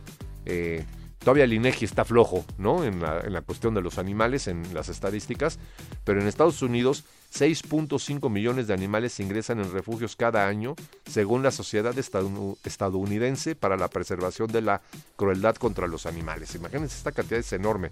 Eh, 0.46 0.84
todavía 1.18 1.44
el 1.44 1.52
INEGI 1.52 1.84
está 1.84 2.04
flojo, 2.04 2.44
¿no? 2.58 2.84
En 2.84 3.00
la, 3.00 3.20
en 3.20 3.32
la, 3.32 3.40
cuestión 3.42 3.74
de 3.74 3.80
los 3.80 3.98
animales, 3.98 4.46
en 4.46 4.72
las 4.72 4.88
estadísticas, 4.88 5.58
pero 6.04 6.20
en 6.20 6.28
Estados 6.28 6.62
Unidos 6.62 7.04
6.5 7.34 8.30
millones 8.30 8.68
de 8.68 8.74
animales 8.74 9.18
ingresan 9.18 9.58
en 9.58 9.72
refugios 9.72 10.14
cada 10.14 10.46
año, 10.46 10.76
según 11.10 11.42
la 11.42 11.50
Sociedad 11.50 11.94
Estadounidense 11.98 13.56
para 13.56 13.76
la 13.76 13.88
Preservación 13.88 14.52
de 14.52 14.62
la 14.62 14.82
Crueldad 15.16 15.56
contra 15.56 15.88
los 15.88 16.06
Animales. 16.06 16.54
Imagínense, 16.54 16.96
esta 16.96 17.10
cantidad 17.10 17.40
es 17.40 17.52
enorme. 17.52 17.88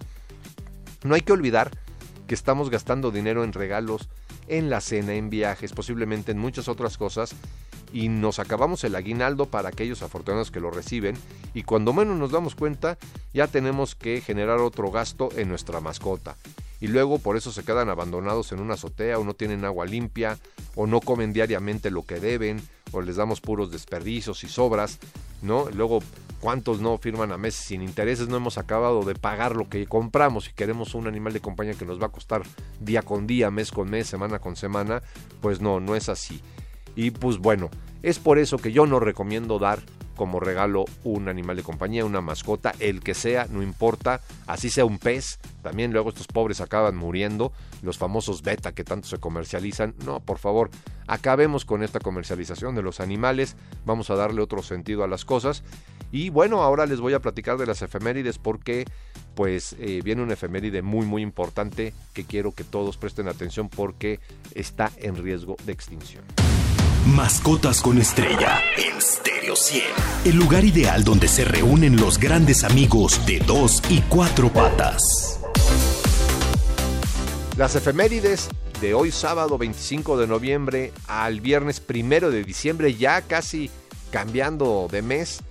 No 1.03 1.15
hay 1.15 1.21
que 1.21 1.33
olvidar 1.33 1.71
que 2.27 2.35
estamos 2.35 2.69
gastando 2.69 3.11
dinero 3.11 3.43
en 3.43 3.51
regalos, 3.51 4.07
en 4.47 4.69
la 4.69 4.79
cena, 4.79 5.15
en 5.15 5.29
viajes, 5.29 5.73
posiblemente 5.73 6.31
en 6.31 6.39
muchas 6.39 6.69
otras 6.69 6.97
cosas, 6.97 7.35
y 7.93 8.09
nos 8.09 8.39
acabamos 8.39 8.83
el 8.83 8.95
aguinaldo 8.95 9.45
para 9.45 9.69
aquellos 9.69 10.01
afortunados 10.01 10.51
que 10.51 10.59
lo 10.59 10.71
reciben 10.71 11.15
y 11.53 11.63
cuando 11.63 11.93
menos 11.93 12.17
nos 12.17 12.31
damos 12.31 12.55
cuenta 12.55 12.97
ya 13.33 13.47
tenemos 13.47 13.95
que 13.95 14.19
generar 14.19 14.59
otro 14.59 14.91
gasto 14.91 15.29
en 15.37 15.47
nuestra 15.47 15.79
mascota 15.79 16.35
y 16.81 16.87
luego 16.87 17.19
por 17.19 17.37
eso 17.37 17.53
se 17.53 17.63
quedan 17.63 17.89
abandonados 17.89 18.51
en 18.51 18.59
una 18.59 18.73
azotea 18.73 19.17
o 19.17 19.23
no 19.23 19.35
tienen 19.35 19.63
agua 19.63 19.85
limpia 19.85 20.37
o 20.75 20.87
no 20.87 20.99
comen 20.99 21.31
diariamente 21.31 21.91
lo 21.91 22.03
que 22.03 22.19
deben 22.19 22.61
o 22.91 23.01
les 23.01 23.15
damos 23.15 23.39
puros 23.39 23.71
desperdicios 23.71 24.43
y 24.43 24.49
sobras, 24.49 24.99
¿no? 25.41 25.69
Luego 25.73 25.99
cuántos 26.41 26.81
no 26.81 26.97
firman 26.97 27.31
a 27.31 27.37
meses 27.37 27.63
sin 27.63 27.81
intereses, 27.81 28.27
no 28.27 28.35
hemos 28.35 28.57
acabado 28.57 29.03
de 29.03 29.15
pagar 29.15 29.55
lo 29.55 29.69
que 29.69 29.85
compramos 29.85 30.49
y 30.49 30.53
queremos 30.53 30.93
un 30.93 31.07
animal 31.07 31.31
de 31.31 31.39
compañía 31.39 31.73
que 31.73 31.85
nos 31.85 32.01
va 32.01 32.07
a 32.07 32.11
costar 32.11 32.43
día 32.81 33.01
con 33.01 33.27
día, 33.27 33.49
mes 33.49 33.71
con 33.71 33.89
mes, 33.89 34.07
semana 34.07 34.39
con 34.39 34.57
semana, 34.57 35.01
pues 35.41 35.61
no, 35.61 35.79
no 35.79 35.95
es 35.95 36.09
así. 36.09 36.41
Y 36.95 37.11
pues 37.11 37.37
bueno, 37.37 37.69
es 38.01 38.19
por 38.19 38.37
eso 38.37 38.57
que 38.57 38.71
yo 38.71 38.85
no 38.85 38.99
recomiendo 38.99 39.59
dar 39.59 39.79
como 40.15 40.39
regalo 40.39 40.85
un 41.03 41.27
animal 41.27 41.55
de 41.55 41.63
compañía, 41.63 42.05
una 42.05 42.21
mascota, 42.21 42.73
el 42.79 43.01
que 43.01 43.13
sea, 43.13 43.47
no 43.49 43.63
importa, 43.63 44.21
así 44.45 44.69
sea 44.69 44.85
un 44.85 44.99
pez, 44.99 45.39
también 45.61 45.91
luego 45.91 46.09
estos 46.09 46.27
pobres 46.27 46.61
acaban 46.61 46.95
muriendo, 46.95 47.51
los 47.81 47.97
famosos 47.97 48.41
beta 48.41 48.73
que 48.73 48.83
tanto 48.83 49.07
se 49.07 49.17
comercializan, 49.17 49.95
no, 50.05 50.19
por 50.19 50.37
favor, 50.37 50.69
acabemos 51.07 51.65
con 51.65 51.83
esta 51.83 51.99
comercialización 51.99 52.75
de 52.75 52.83
los 52.83 52.99
animales, 52.99 53.55
vamos 53.85 54.09
a 54.09 54.15
darle 54.15 54.41
otro 54.41 54.61
sentido 54.61 55.03
a 55.03 55.07
las 55.07 55.25
cosas. 55.25 55.63
Y 56.11 56.29
bueno, 56.29 56.61
ahora 56.61 56.85
les 56.85 56.99
voy 56.99 57.13
a 57.13 57.21
platicar 57.21 57.57
de 57.57 57.65
las 57.65 57.81
efemérides 57.81 58.37
porque 58.37 58.85
pues 59.33 59.75
eh, 59.79 60.01
viene 60.03 60.21
una 60.21 60.33
efeméride 60.33 60.83
muy 60.83 61.07
muy 61.07 61.23
importante 61.23 61.91
que 62.13 62.23
quiero 62.23 62.51
que 62.51 62.63
todos 62.63 62.97
presten 62.97 63.27
atención 63.27 63.67
porque 63.67 64.19
está 64.53 64.91
en 64.97 65.15
riesgo 65.15 65.55
de 65.65 65.71
extinción. 65.71 66.23
Mascotas 67.05 67.81
con 67.81 67.97
estrella 67.97 68.61
en 68.77 69.01
Stereo 69.01 69.57
100. 69.57 69.83
El 70.23 70.37
lugar 70.37 70.63
ideal 70.63 71.03
donde 71.03 71.27
se 71.27 71.43
reúnen 71.43 71.97
los 71.97 72.17
grandes 72.17 72.63
amigos 72.63 73.25
de 73.25 73.39
dos 73.39 73.83
y 73.89 73.99
cuatro 74.03 74.47
patas. 74.47 75.37
Las 77.57 77.75
efemérides 77.75 78.47
de 78.79 78.93
hoy 78.93 79.11
sábado 79.11 79.57
25 79.57 80.17
de 80.17 80.27
noviembre 80.27 80.93
al 81.07 81.41
viernes 81.41 81.81
primero 81.81 82.31
de 82.31 82.45
diciembre, 82.45 82.95
ya 82.95 83.21
casi 83.21 83.69
cambiando 84.09 84.87
de 84.89 85.01
mes. 85.01 85.41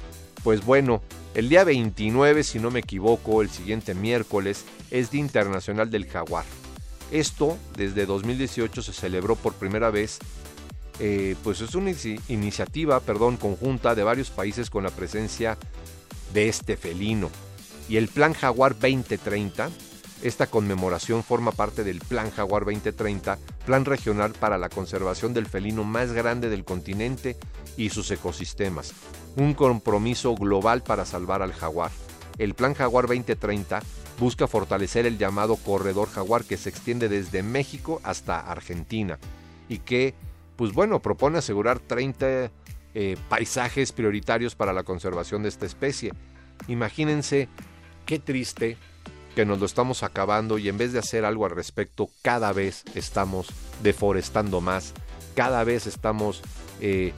Pues 0.42 0.64
bueno, 0.64 1.02
El 1.34 1.48
día 1.48 1.64
29, 1.64 2.44
si 2.44 2.58
no 2.58 2.70
me 2.70 2.80
equivoco, 2.80 3.40
el 3.40 3.48
siguiente 3.48 3.94
miércoles, 3.94 4.64
es 4.90 5.10
Día 5.10 5.22
Internacional 5.22 5.90
del 5.90 6.06
Jaguar. 6.06 6.44
Esto 7.10 7.56
desde 7.76 8.04
2018 8.04 8.82
se 8.82 8.92
celebró 8.92 9.36
por 9.36 9.54
primera 9.54 9.90
vez, 9.90 10.18
eh, 10.98 11.36
pues 11.42 11.60
es 11.60 11.74
una 11.74 11.92
iniciativa, 12.28 13.00
perdón, 13.00 13.36
conjunta 13.36 13.94
de 13.94 14.04
varios 14.04 14.30
países 14.30 14.70
con 14.70 14.84
la 14.84 14.90
presencia 14.90 15.58
de 16.32 16.48
este 16.48 16.76
felino. 16.76 17.30
Y 17.88 17.96
el 17.96 18.08
Plan 18.08 18.32
Jaguar 18.32 18.74
2030, 18.74 19.70
esta 20.22 20.46
conmemoración 20.46 21.24
forma 21.24 21.52
parte 21.52 21.84
del 21.84 22.00
Plan 22.00 22.30
Jaguar 22.30 22.64
2030, 22.64 23.38
plan 23.66 23.84
regional 23.84 24.32
para 24.32 24.58
la 24.58 24.68
conservación 24.68 25.34
del 25.34 25.46
felino 25.46 25.84
más 25.84 26.12
grande 26.12 26.48
del 26.48 26.64
continente 26.64 27.36
y 27.76 27.90
sus 27.90 28.10
ecosistemas 28.10 28.94
un 29.36 29.54
compromiso 29.54 30.34
global 30.34 30.82
para 30.82 31.04
salvar 31.04 31.42
al 31.42 31.52
jaguar. 31.52 31.90
El 32.38 32.54
Plan 32.54 32.74
Jaguar 32.74 33.06
2030 33.06 33.82
busca 34.18 34.46
fortalecer 34.46 35.06
el 35.06 35.18
llamado 35.18 35.56
Corredor 35.56 36.08
Jaguar 36.08 36.44
que 36.44 36.56
se 36.56 36.68
extiende 36.68 37.08
desde 37.08 37.42
México 37.42 38.00
hasta 38.04 38.40
Argentina 38.40 39.18
y 39.68 39.78
que, 39.78 40.14
pues 40.56 40.72
bueno, 40.72 41.00
propone 41.00 41.38
asegurar 41.38 41.78
30 41.78 42.50
eh, 42.94 43.16
paisajes 43.28 43.92
prioritarios 43.92 44.54
para 44.54 44.72
la 44.72 44.82
conservación 44.82 45.42
de 45.42 45.48
esta 45.48 45.66
especie. 45.66 46.12
Imagínense 46.68 47.48
qué 48.06 48.18
triste 48.18 48.76
que 49.34 49.46
nos 49.46 49.58
lo 49.58 49.66
estamos 49.66 50.02
acabando 50.02 50.58
y 50.58 50.68
en 50.68 50.78
vez 50.78 50.92
de 50.92 50.98
hacer 50.98 51.24
algo 51.24 51.46
al 51.46 51.52
respecto, 51.52 52.10
cada 52.22 52.52
vez 52.52 52.84
estamos 52.94 53.48
deforestando 53.82 54.60
más, 54.60 54.92
cada 55.34 55.64
vez 55.64 55.86
estamos 55.86 56.42
eh, 56.80 57.12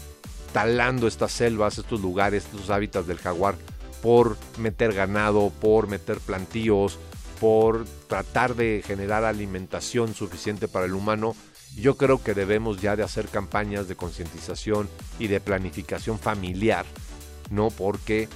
talando 0.53 1.09
estas 1.09 1.33
selvas, 1.33 1.79
estos 1.79 2.01
lugares, 2.01 2.45
estos 2.45 2.71
hábitats 2.71 3.09
del 3.09 3.19
jaguar 3.19 3.57
por 4.05 4.37
meter 4.59 4.93
ganado, 4.93 5.51
por 5.61 5.89
meter 5.89 6.19
plantíos, 6.19 6.99
por 7.41 7.87
tratar 8.07 8.55
de 8.55 8.83
generar 8.87 9.25
alimentación 9.25 10.15
suficiente 10.15 10.69
para 10.69 10.85
el 10.85 10.93
humano. 10.93 11.35
Yo 11.77 11.97
creo 11.97 12.23
que 12.23 12.35
debemos 12.35 12.81
ya 12.81 12.97
de 12.97 13.03
hacer 13.03 13.29
campañas 13.29 13.89
de 13.89 13.97
concientización 13.97 14.89
y 15.19 15.27
de 15.27 15.41
planificación 15.41 16.19
familiar, 16.19 16.87
¿no? 17.51 17.71
Porque 17.71 18.29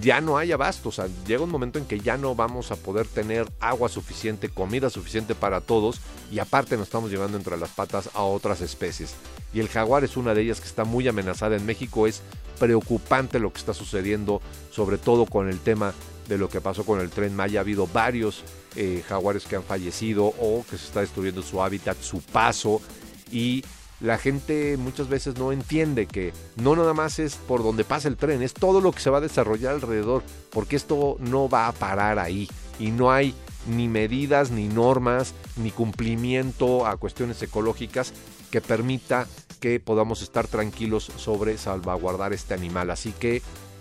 ya 0.00 0.20
no 0.20 0.38
hay 0.38 0.52
abasto, 0.52 0.90
o 0.90 0.92
sea, 0.92 1.08
llega 1.26 1.42
un 1.42 1.50
momento 1.50 1.78
en 1.78 1.84
que 1.84 1.98
ya 1.98 2.16
no 2.16 2.34
vamos 2.34 2.70
a 2.70 2.76
poder 2.76 3.06
tener 3.06 3.50
agua 3.60 3.88
suficiente, 3.88 4.48
comida 4.48 4.90
suficiente 4.90 5.34
para 5.34 5.60
todos 5.60 6.00
y 6.30 6.38
aparte 6.38 6.76
nos 6.76 6.86
estamos 6.86 7.10
llevando 7.10 7.36
entre 7.36 7.56
las 7.56 7.70
patas 7.70 8.10
a 8.14 8.22
otras 8.22 8.60
especies. 8.60 9.14
Y 9.52 9.60
el 9.60 9.68
jaguar 9.68 10.04
es 10.04 10.16
una 10.16 10.34
de 10.34 10.42
ellas 10.42 10.60
que 10.60 10.66
está 10.66 10.84
muy 10.84 11.08
amenazada 11.08 11.56
en 11.56 11.66
México, 11.66 12.06
es 12.06 12.22
preocupante 12.58 13.38
lo 13.38 13.52
que 13.52 13.58
está 13.58 13.74
sucediendo, 13.74 14.40
sobre 14.70 14.98
todo 14.98 15.26
con 15.26 15.48
el 15.48 15.58
tema 15.58 15.92
de 16.28 16.38
lo 16.38 16.48
que 16.48 16.60
pasó 16.60 16.84
con 16.84 17.00
el 17.00 17.10
tren 17.10 17.34
Maya. 17.34 17.60
Ha 17.60 17.62
habido 17.62 17.86
varios 17.86 18.44
eh, 18.76 19.02
jaguares 19.08 19.44
que 19.46 19.56
han 19.56 19.62
fallecido 19.62 20.26
o 20.26 20.64
que 20.68 20.78
se 20.78 20.86
está 20.86 21.00
destruyendo 21.00 21.42
su 21.42 21.62
hábitat, 21.62 22.00
su 22.00 22.20
paso 22.20 22.80
y 23.30 23.64
la 24.00 24.18
gente 24.18 24.76
muchas 24.76 25.08
veces 25.08 25.38
no 25.38 25.52
entiende 25.52 26.06
que 26.06 26.32
no 26.56 26.76
nada 26.76 26.92
más 26.92 27.18
es 27.18 27.36
por 27.36 27.62
donde 27.62 27.84
pasa 27.84 28.08
el 28.08 28.16
tren, 28.16 28.42
es 28.42 28.52
todo 28.52 28.80
lo 28.80 28.92
que 28.92 29.00
se 29.00 29.10
va 29.10 29.18
a 29.18 29.22
desarrollar 29.22 29.74
alrededor, 29.74 30.22
porque 30.50 30.76
esto 30.76 31.16
no 31.20 31.48
va 31.48 31.68
a 31.68 31.72
parar 31.72 32.18
ahí 32.18 32.48
y 32.78 32.90
no 32.90 33.10
hay 33.10 33.34
ni 33.66 33.88
medidas, 33.88 34.50
ni 34.50 34.68
normas, 34.68 35.32
ni 35.56 35.70
cumplimiento 35.70 36.86
a 36.86 36.96
cuestiones 36.96 37.40
ecológicas 37.42 38.12
que 38.50 38.60
permita 38.60 39.26
que 39.58 39.80
podamos 39.80 40.20
estar 40.20 40.46
tranquilos 40.46 41.10
sobre 41.16 41.56
salvaguardar 41.56 42.32
este 42.34 42.52
animal. 42.52 42.90
Así 42.90 43.12
que 43.12 43.40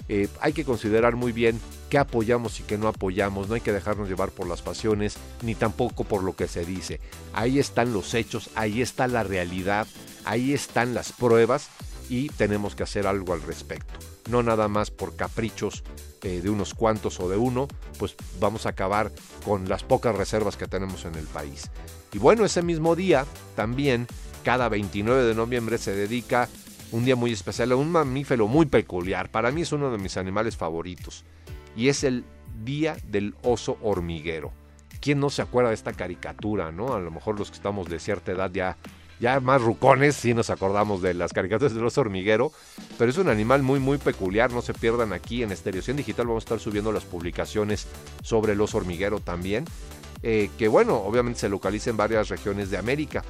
eh, 0.10 0.28
hay 0.42 0.54
que 0.54 0.66
considerar 0.66 1.16
muy 1.16 1.32
bien 1.32 1.60
qué 1.90 1.98
apoyamos 1.98 2.60
y 2.60 2.64
qué 2.64 2.78
no 2.78 2.88
apoyamos. 2.88 3.48
No 3.48 3.56
hay 3.56 3.62
que 3.62 3.72
dejarnos 3.72 4.10
llevar 4.10 4.32
por 4.32 4.48
las 4.48 4.62
pasiones 4.62 5.16
ni 5.42 5.56
tampoco 5.56 6.04
por 6.04 6.24
lo 6.24 6.36
que 6.36 6.48
se 6.48 6.66
dice. 6.66 7.00
Ahí 7.34 7.60
están 7.60 7.94
los 7.94 8.14
hechos, 8.14 8.50
ahí 8.56 8.82
está 8.82 9.08
la 9.08 9.24
realidad 9.24 9.88
Ahí 10.26 10.54
están 10.54 10.94
las 10.94 11.12
pruebas 11.12 11.70
y 12.10 12.30
tenemos 12.30 12.76
que 12.76 12.84
hacer 12.84 13.08
algo 13.08 13.34
al 13.34 13.42
respecto. 13.42 13.94
No 14.30 14.42
nada 14.42 14.68
más 14.68 14.92
por 14.92 15.16
caprichos 15.16 15.84
eh, 16.22 16.42
de 16.42 16.50
unos 16.50 16.74
cuantos 16.74 17.20
o 17.20 17.30
de 17.30 17.38
uno, 17.38 17.68
pues 18.00 18.16
vamos 18.40 18.66
a 18.66 18.70
acabar 18.70 19.12
con 19.44 19.68
las 19.68 19.84
pocas 19.84 20.16
reservas 20.16 20.56
que 20.56 20.68
tenemos 20.68 21.06
en 21.06 21.16
el 21.16 21.26
país. 21.26 21.70
Y 22.14 22.20
bueno, 22.20 22.46
ese 22.46 22.62
mismo 22.62 22.96
día 22.96 23.26
también, 23.56 24.08
cada 24.44 24.70
29 24.70 25.24
de 25.24 25.36
noviembre, 25.36 25.78
se 25.78 25.94
dedica 25.94 26.48
un 26.94 27.06
día 27.06 27.16
muy 27.16 27.34
especial 27.34 27.74
un 27.74 27.92
mamífero 27.92 28.48
muy 28.48 28.68
peculiar. 28.68 29.30
Para 29.30 29.52
mí 29.52 29.64
es 29.64 29.72
uno 29.72 29.92
de 29.92 29.98
mis 29.98 30.16
animales 30.16 30.56
favoritos. 30.56 31.26
Y 31.76 31.90
es 31.90 32.04
el 32.04 32.24
Día 32.64 32.96
del 33.08 33.36
Oso 33.42 33.78
Hormiguero. 33.82 34.54
¿Quién 35.02 35.20
no 35.20 35.32
se 35.32 35.42
acuerda 35.42 35.70
de 35.70 35.76
esta 35.76 35.94
caricatura, 35.94 36.72
no? 36.72 36.94
A 36.94 37.00
lo 37.00 37.10
mejor 37.10 37.40
los 37.40 37.50
que 37.50 37.58
estamos 37.58 37.90
de 37.90 38.00
cierta 38.00 38.32
edad 38.32 38.52
ya 38.54 38.78
ya 39.20 39.40
más 39.40 39.62
rucones, 39.62 40.16
si 40.16 40.34
nos 40.34 40.50
acordamos 40.50 41.02
de 41.02 41.14
las 41.14 41.34
caricaturas 41.34 41.74
del 41.74 41.86
oso 41.86 42.02
hormiguero, 42.02 42.52
pero 42.98 43.10
es 43.10 43.18
un 43.18 43.30
animal 43.30 43.64
muy 43.64 43.80
muy 43.80 43.98
peculiar, 43.98 44.52
no 44.52 44.62
se 44.62 44.74
pierdan 44.74 45.14
aquí 45.14 45.44
en 45.44 45.52
Estereocien 45.52 45.96
Digital, 45.96 46.28
vamos 46.28 46.44
a 46.44 46.46
estar 46.46 46.60
subiendo 46.60 46.92
las 46.92 47.06
publicaciones 47.06 47.88
sobre 48.22 48.54
el 48.54 48.60
oso 48.60 48.78
hormiguero 48.78 49.20
también, 49.20 49.66
eh, 50.24 50.50
que 50.58 50.68
bueno, 50.68 50.98
obviamente 50.98 51.40
se 51.40 51.50
localiza 51.50 51.90
en 51.90 51.98
varias 51.98 52.28
regiones 52.30 52.70
de 52.70 52.78
América. 52.78 53.24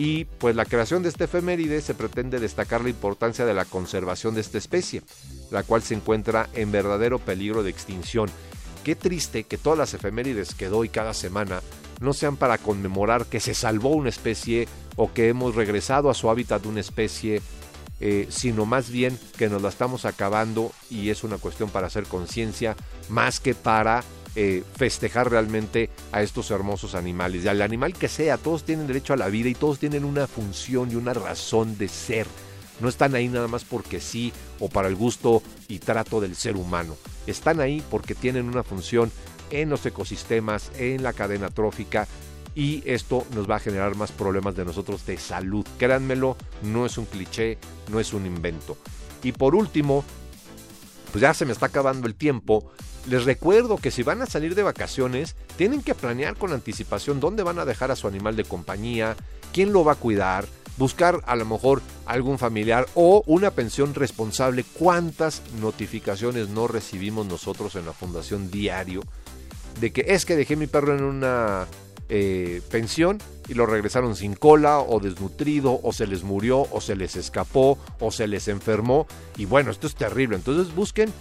Y 0.00 0.24
pues 0.24 0.56
la 0.56 0.64
creación 0.64 1.02
de 1.02 1.10
este 1.10 1.24
efeméride 1.24 1.82
se 1.82 1.92
pretende 1.92 2.40
destacar 2.40 2.80
la 2.80 2.88
importancia 2.88 3.44
de 3.44 3.52
la 3.52 3.66
conservación 3.66 4.34
de 4.34 4.40
esta 4.40 4.56
especie, 4.56 5.02
la 5.50 5.62
cual 5.62 5.82
se 5.82 5.92
encuentra 5.92 6.48
en 6.54 6.72
verdadero 6.72 7.18
peligro 7.18 7.62
de 7.62 7.68
extinción. 7.68 8.30
Qué 8.82 8.96
triste 8.96 9.44
que 9.44 9.58
todas 9.58 9.78
las 9.78 9.92
efemérides 9.92 10.54
que 10.54 10.68
doy 10.68 10.88
cada 10.88 11.12
semana 11.12 11.60
no 12.00 12.14
sean 12.14 12.38
para 12.38 12.56
conmemorar 12.56 13.26
que 13.26 13.40
se 13.40 13.52
salvó 13.52 13.90
una 13.90 14.08
especie 14.08 14.68
o 14.96 15.12
que 15.12 15.28
hemos 15.28 15.54
regresado 15.54 16.08
a 16.08 16.14
su 16.14 16.30
hábitat 16.30 16.62
de 16.62 16.68
una 16.68 16.80
especie, 16.80 17.42
eh, 18.00 18.26
sino 18.30 18.64
más 18.64 18.88
bien 18.88 19.18
que 19.36 19.50
nos 19.50 19.60
la 19.60 19.68
estamos 19.68 20.06
acabando 20.06 20.72
y 20.88 21.10
es 21.10 21.24
una 21.24 21.36
cuestión 21.36 21.68
para 21.68 21.88
hacer 21.88 22.04
conciencia 22.04 22.74
más 23.10 23.38
que 23.38 23.54
para 23.54 24.02
eh, 24.36 24.62
festejar 24.76 25.30
realmente 25.30 25.90
a 26.12 26.22
estos 26.22 26.50
hermosos 26.50 26.94
animales. 26.94 27.44
Y 27.44 27.48
al 27.48 27.62
animal 27.62 27.94
que 27.94 28.08
sea, 28.08 28.38
todos 28.38 28.64
tienen 28.64 28.86
derecho 28.86 29.12
a 29.12 29.16
la 29.16 29.28
vida 29.28 29.48
y 29.48 29.54
todos 29.54 29.78
tienen 29.78 30.04
una 30.04 30.26
función 30.26 30.90
y 30.90 30.94
una 30.94 31.14
razón 31.14 31.76
de 31.78 31.88
ser. 31.88 32.26
No 32.80 32.88
están 32.88 33.14
ahí 33.14 33.28
nada 33.28 33.48
más 33.48 33.64
porque 33.64 34.00
sí 34.00 34.32
o 34.58 34.68
para 34.68 34.88
el 34.88 34.96
gusto 34.96 35.42
y 35.68 35.78
trato 35.78 36.20
del 36.20 36.34
ser 36.34 36.56
humano. 36.56 36.96
Están 37.26 37.60
ahí 37.60 37.82
porque 37.90 38.14
tienen 38.14 38.48
una 38.48 38.62
función 38.62 39.12
en 39.50 39.68
los 39.68 39.84
ecosistemas, 39.84 40.70
en 40.78 41.02
la 41.02 41.12
cadena 41.12 41.50
trófica 41.50 42.06
y 42.54 42.82
esto 42.84 43.26
nos 43.34 43.48
va 43.48 43.56
a 43.56 43.60
generar 43.60 43.96
más 43.96 44.12
problemas 44.12 44.56
de 44.56 44.64
nosotros 44.64 45.06
de 45.06 45.18
salud. 45.18 45.66
Créanmelo, 45.78 46.36
no 46.62 46.86
es 46.86 46.98
un 46.98 47.04
cliché, 47.04 47.58
no 47.88 48.00
es 48.00 48.12
un 48.12 48.26
invento. 48.26 48.76
Y 49.22 49.32
por 49.32 49.54
último, 49.54 50.04
pues 51.12 51.22
ya 51.22 51.34
se 51.34 51.44
me 51.44 51.52
está 51.52 51.66
acabando 51.66 52.06
el 52.06 52.14
tiempo. 52.14 52.72
Les 53.08 53.24
recuerdo 53.24 53.76
que 53.76 53.90
si 53.90 54.02
van 54.02 54.22
a 54.22 54.26
salir 54.26 54.54
de 54.54 54.62
vacaciones, 54.62 55.36
tienen 55.56 55.82
que 55.82 55.94
planear 55.94 56.36
con 56.36 56.52
anticipación 56.52 57.20
dónde 57.20 57.42
van 57.42 57.58
a 57.58 57.64
dejar 57.64 57.90
a 57.90 57.96
su 57.96 58.06
animal 58.08 58.36
de 58.36 58.44
compañía, 58.44 59.16
quién 59.52 59.72
lo 59.72 59.84
va 59.84 59.92
a 59.92 59.96
cuidar, 59.96 60.46
buscar 60.76 61.20
a 61.26 61.36
lo 61.36 61.44
mejor 61.44 61.82
algún 62.06 62.38
familiar 62.38 62.86
o 62.94 63.22
una 63.26 63.50
pensión 63.50 63.94
responsable. 63.94 64.64
¿Cuántas 64.64 65.42
notificaciones 65.60 66.48
no 66.48 66.68
recibimos 66.68 67.26
nosotros 67.26 67.74
en 67.74 67.86
la 67.86 67.92
Fundación 67.92 68.50
Diario? 68.50 69.02
de 69.80 69.92
que 69.92 70.04
es 70.08 70.24
que 70.24 70.36
dejé 70.36 70.56
mi 70.56 70.66
perro 70.66 70.96
en 70.96 71.04
una 71.04 71.66
eh, 72.08 72.60
pensión 72.70 73.18
y 73.48 73.54
lo 73.54 73.66
regresaron 73.66 74.16
sin 74.16 74.34
cola 74.34 74.80
o 74.80 75.00
desnutrido 75.00 75.80
o 75.82 75.92
se 75.92 76.06
les 76.06 76.22
murió 76.22 76.66
o 76.70 76.80
se 76.80 76.96
les 76.96 77.16
escapó 77.16 77.78
o 77.98 78.10
se 78.10 78.26
les 78.26 78.48
enfermó 78.48 79.06
y 79.36 79.46
bueno, 79.46 79.70
esto 79.70 79.86
es 79.86 79.94
terrible. 79.94 80.36
Entonces 80.36 80.74
busquen 80.74 81.12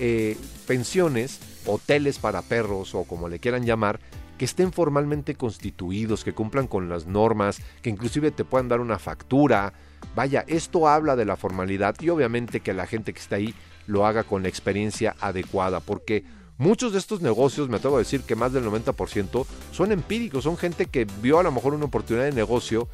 eh, 0.00 0.36
pensiones, 0.66 1.40
hoteles 1.66 2.18
para 2.18 2.42
perros 2.42 2.94
o 2.94 3.04
como 3.04 3.28
le 3.28 3.38
quieran 3.38 3.64
llamar, 3.64 4.00
que 4.38 4.44
estén 4.44 4.72
formalmente 4.72 5.34
constituidos, 5.34 6.24
que 6.24 6.32
cumplan 6.32 6.66
con 6.66 6.88
las 6.88 7.06
normas, 7.06 7.60
que 7.82 7.90
inclusive 7.90 8.30
te 8.30 8.44
puedan 8.44 8.68
dar 8.68 8.80
una 8.80 8.98
factura. 8.98 9.72
Vaya, 10.14 10.44
esto 10.46 10.88
habla 10.88 11.16
de 11.16 11.24
la 11.24 11.36
formalidad 11.36 11.96
y 12.00 12.08
obviamente 12.08 12.60
que 12.60 12.72
la 12.72 12.86
gente 12.86 13.12
que 13.12 13.20
está 13.20 13.36
ahí 13.36 13.54
lo 13.86 14.06
haga 14.06 14.22
con 14.22 14.42
la 14.42 14.48
experiencia 14.48 15.16
adecuada, 15.20 15.80
porque 15.80 16.24
Muchos 16.58 16.92
de 16.92 16.98
estos 16.98 17.20
negocios, 17.20 17.68
me 17.68 17.76
atrevo 17.76 17.94
a 17.94 18.00
decir 18.00 18.22
que 18.22 18.34
más 18.34 18.52
del 18.52 18.64
90%, 18.64 19.46
son 19.70 19.92
empíricos, 19.92 20.42
son 20.42 20.56
gente 20.56 20.86
que 20.86 21.06
vio 21.22 21.38
a 21.38 21.44
lo 21.44 21.52
mejor 21.52 21.72
una 21.72 21.84
oportunidad 21.84 22.24
de 22.24 22.32
negocio 22.32 22.88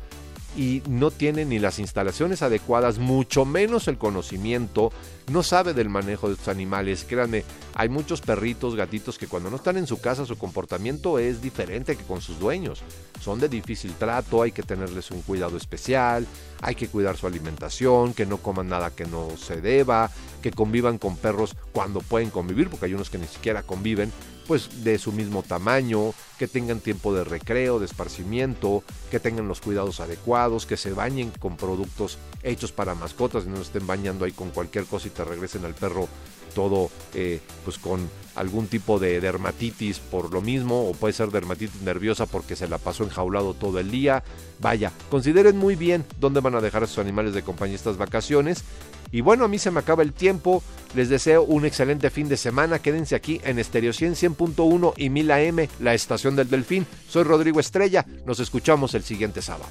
y 0.57 0.83
no 0.88 1.11
tiene 1.11 1.45
ni 1.45 1.59
las 1.59 1.79
instalaciones 1.79 2.43
adecuadas, 2.43 2.99
mucho 2.99 3.45
menos 3.45 3.88
el 3.88 3.99
conocimiento, 3.99 4.93
no 5.31 5.43
sabe 5.43 5.75
del 5.75 5.88
manejo 5.88 6.29
de 6.29 6.35
estos 6.35 6.49
animales. 6.49 7.05
Créanme, 7.09 7.45
hay 7.75 7.88
muchos 7.88 8.21
perritos, 8.21 8.77
gatitos 8.77 9.19
que 9.19 9.27
cuando 9.27 9.51
no 9.51 9.57
están 9.57 9.77
en 9.77 9.87
su 9.87 10.01
casa 10.01 10.27
su 10.27 10.37
comportamiento 10.37 11.19
es 11.19 11.43
diferente 11.43 11.97
que 11.97 12.05
con 12.05 12.21
sus 12.21 12.38
dueños. 12.38 12.83
Son 13.21 13.40
de 13.40 13.49
difícil 13.49 13.95
trato, 13.95 14.43
hay 14.43 14.53
que 14.53 14.62
tenerles 14.62 15.11
un 15.11 15.23
cuidado 15.23 15.57
especial, 15.57 16.27
hay 16.61 16.75
que 16.75 16.88
cuidar 16.88 17.17
su 17.17 17.27
alimentación, 17.27 18.14
que 18.14 18.27
no 18.27 18.38
coman 18.38 18.69
nada 18.69 18.90
que 18.90 19.07
no 19.07 19.37
se 19.37 19.61
deba, 19.61 20.11
que 20.43 20.51
convivan 20.51 20.99
con 20.99 21.17
perros 21.17 21.57
cuando 21.73 22.01
pueden 22.01 22.31
convivir, 22.31 22.69
porque 22.69 22.87
hay 22.87 22.95
unos 22.95 23.11
que 23.11 23.19
ni 23.19 23.27
siquiera 23.27 23.62
conviven, 23.62 24.12
pues 24.46 24.85
de 24.85 24.98
su 24.98 25.12
mismo 25.12 25.42
tamaño, 25.42 26.12
que 26.38 26.48
tengan 26.48 26.80
tiempo 26.80 27.14
de 27.14 27.24
recreo, 27.24 27.78
de 27.78 27.87
esparcimiento, 27.87 28.83
que 29.11 29.20
tengan 29.20 29.48
los 29.48 29.61
cuidados 29.61 30.00
adecuados, 30.00 30.66
que 30.66 30.76
se 30.76 30.92
bañen 30.92 31.30
con 31.38 31.57
productos 31.57 32.18
hechos 32.42 32.72
para 32.72 32.94
mascotas 32.94 33.46
no 33.46 33.61
estén 33.61 33.87
bañando 33.87 34.24
ahí 34.24 34.33
con 34.33 34.50
cualquier 34.50 34.85
cosa 34.85 35.09
y 35.09 35.11
te 35.11 35.24
regresen 35.24 35.64
al 35.64 35.74
perro 35.74 36.09
todo 36.54 36.90
eh, 37.14 37.40
pues 37.64 37.78
con 37.78 38.09
algún 38.35 38.66
tipo 38.66 38.99
de 38.99 39.20
dermatitis 39.20 39.99
por 39.99 40.33
lo 40.33 40.40
mismo 40.40 40.88
o 40.88 40.92
puede 40.92 41.12
ser 41.12 41.31
dermatitis 41.31 41.83
nerviosa 41.83 42.27
porque 42.27 42.57
se 42.57 42.68
la 42.68 42.79
pasó 42.79 43.05
enjaulado 43.05 43.55
todo 43.55 43.79
el 43.79 43.90
día. 43.90 44.23
Vaya, 44.61 44.92
consideren 45.11 45.57
muy 45.57 45.77
bien 45.77 46.05
dónde 46.20 46.40
van 46.40 46.55
a 46.55 46.61
dejar 46.61 46.85
a 46.85 46.87
sus 46.87 46.99
animales 46.99 47.35
de 47.35 47.42
compañía 47.42 47.77
estas 47.77 47.97
vacaciones. 47.97 48.64
Y 49.12 49.20
bueno, 49.20 49.44
a 49.44 49.49
mí 49.49 49.59
se 49.59 49.70
me 49.70 49.79
acaba 49.79 50.03
el 50.03 50.12
tiempo. 50.12 50.62
Les 50.97 51.09
deseo 51.09 51.44
un 51.44 51.64
excelente 51.64 52.11
fin 52.11 52.29
de 52.29 52.37
semana. 52.37 52.81
Quédense 52.81 53.14
aquí 53.14 53.40
en 53.44 53.59
Estereo 53.61 53.92
100, 53.92 54.14
100.1 54.14 54.94
y 54.97 55.09
1000 55.09 55.31
AM, 55.31 55.68
la 55.81 55.94
estación 55.94 56.35
del 56.35 56.51
Delfín. 56.51 56.87
Soy 57.09 57.23
Rodrigo 57.23 57.61
Estrella. 57.61 58.05
Nos 58.27 58.40
escuchamos 58.40 58.94
el 58.94 59.05
siguiente 59.05 59.40
sábado. 59.40 59.70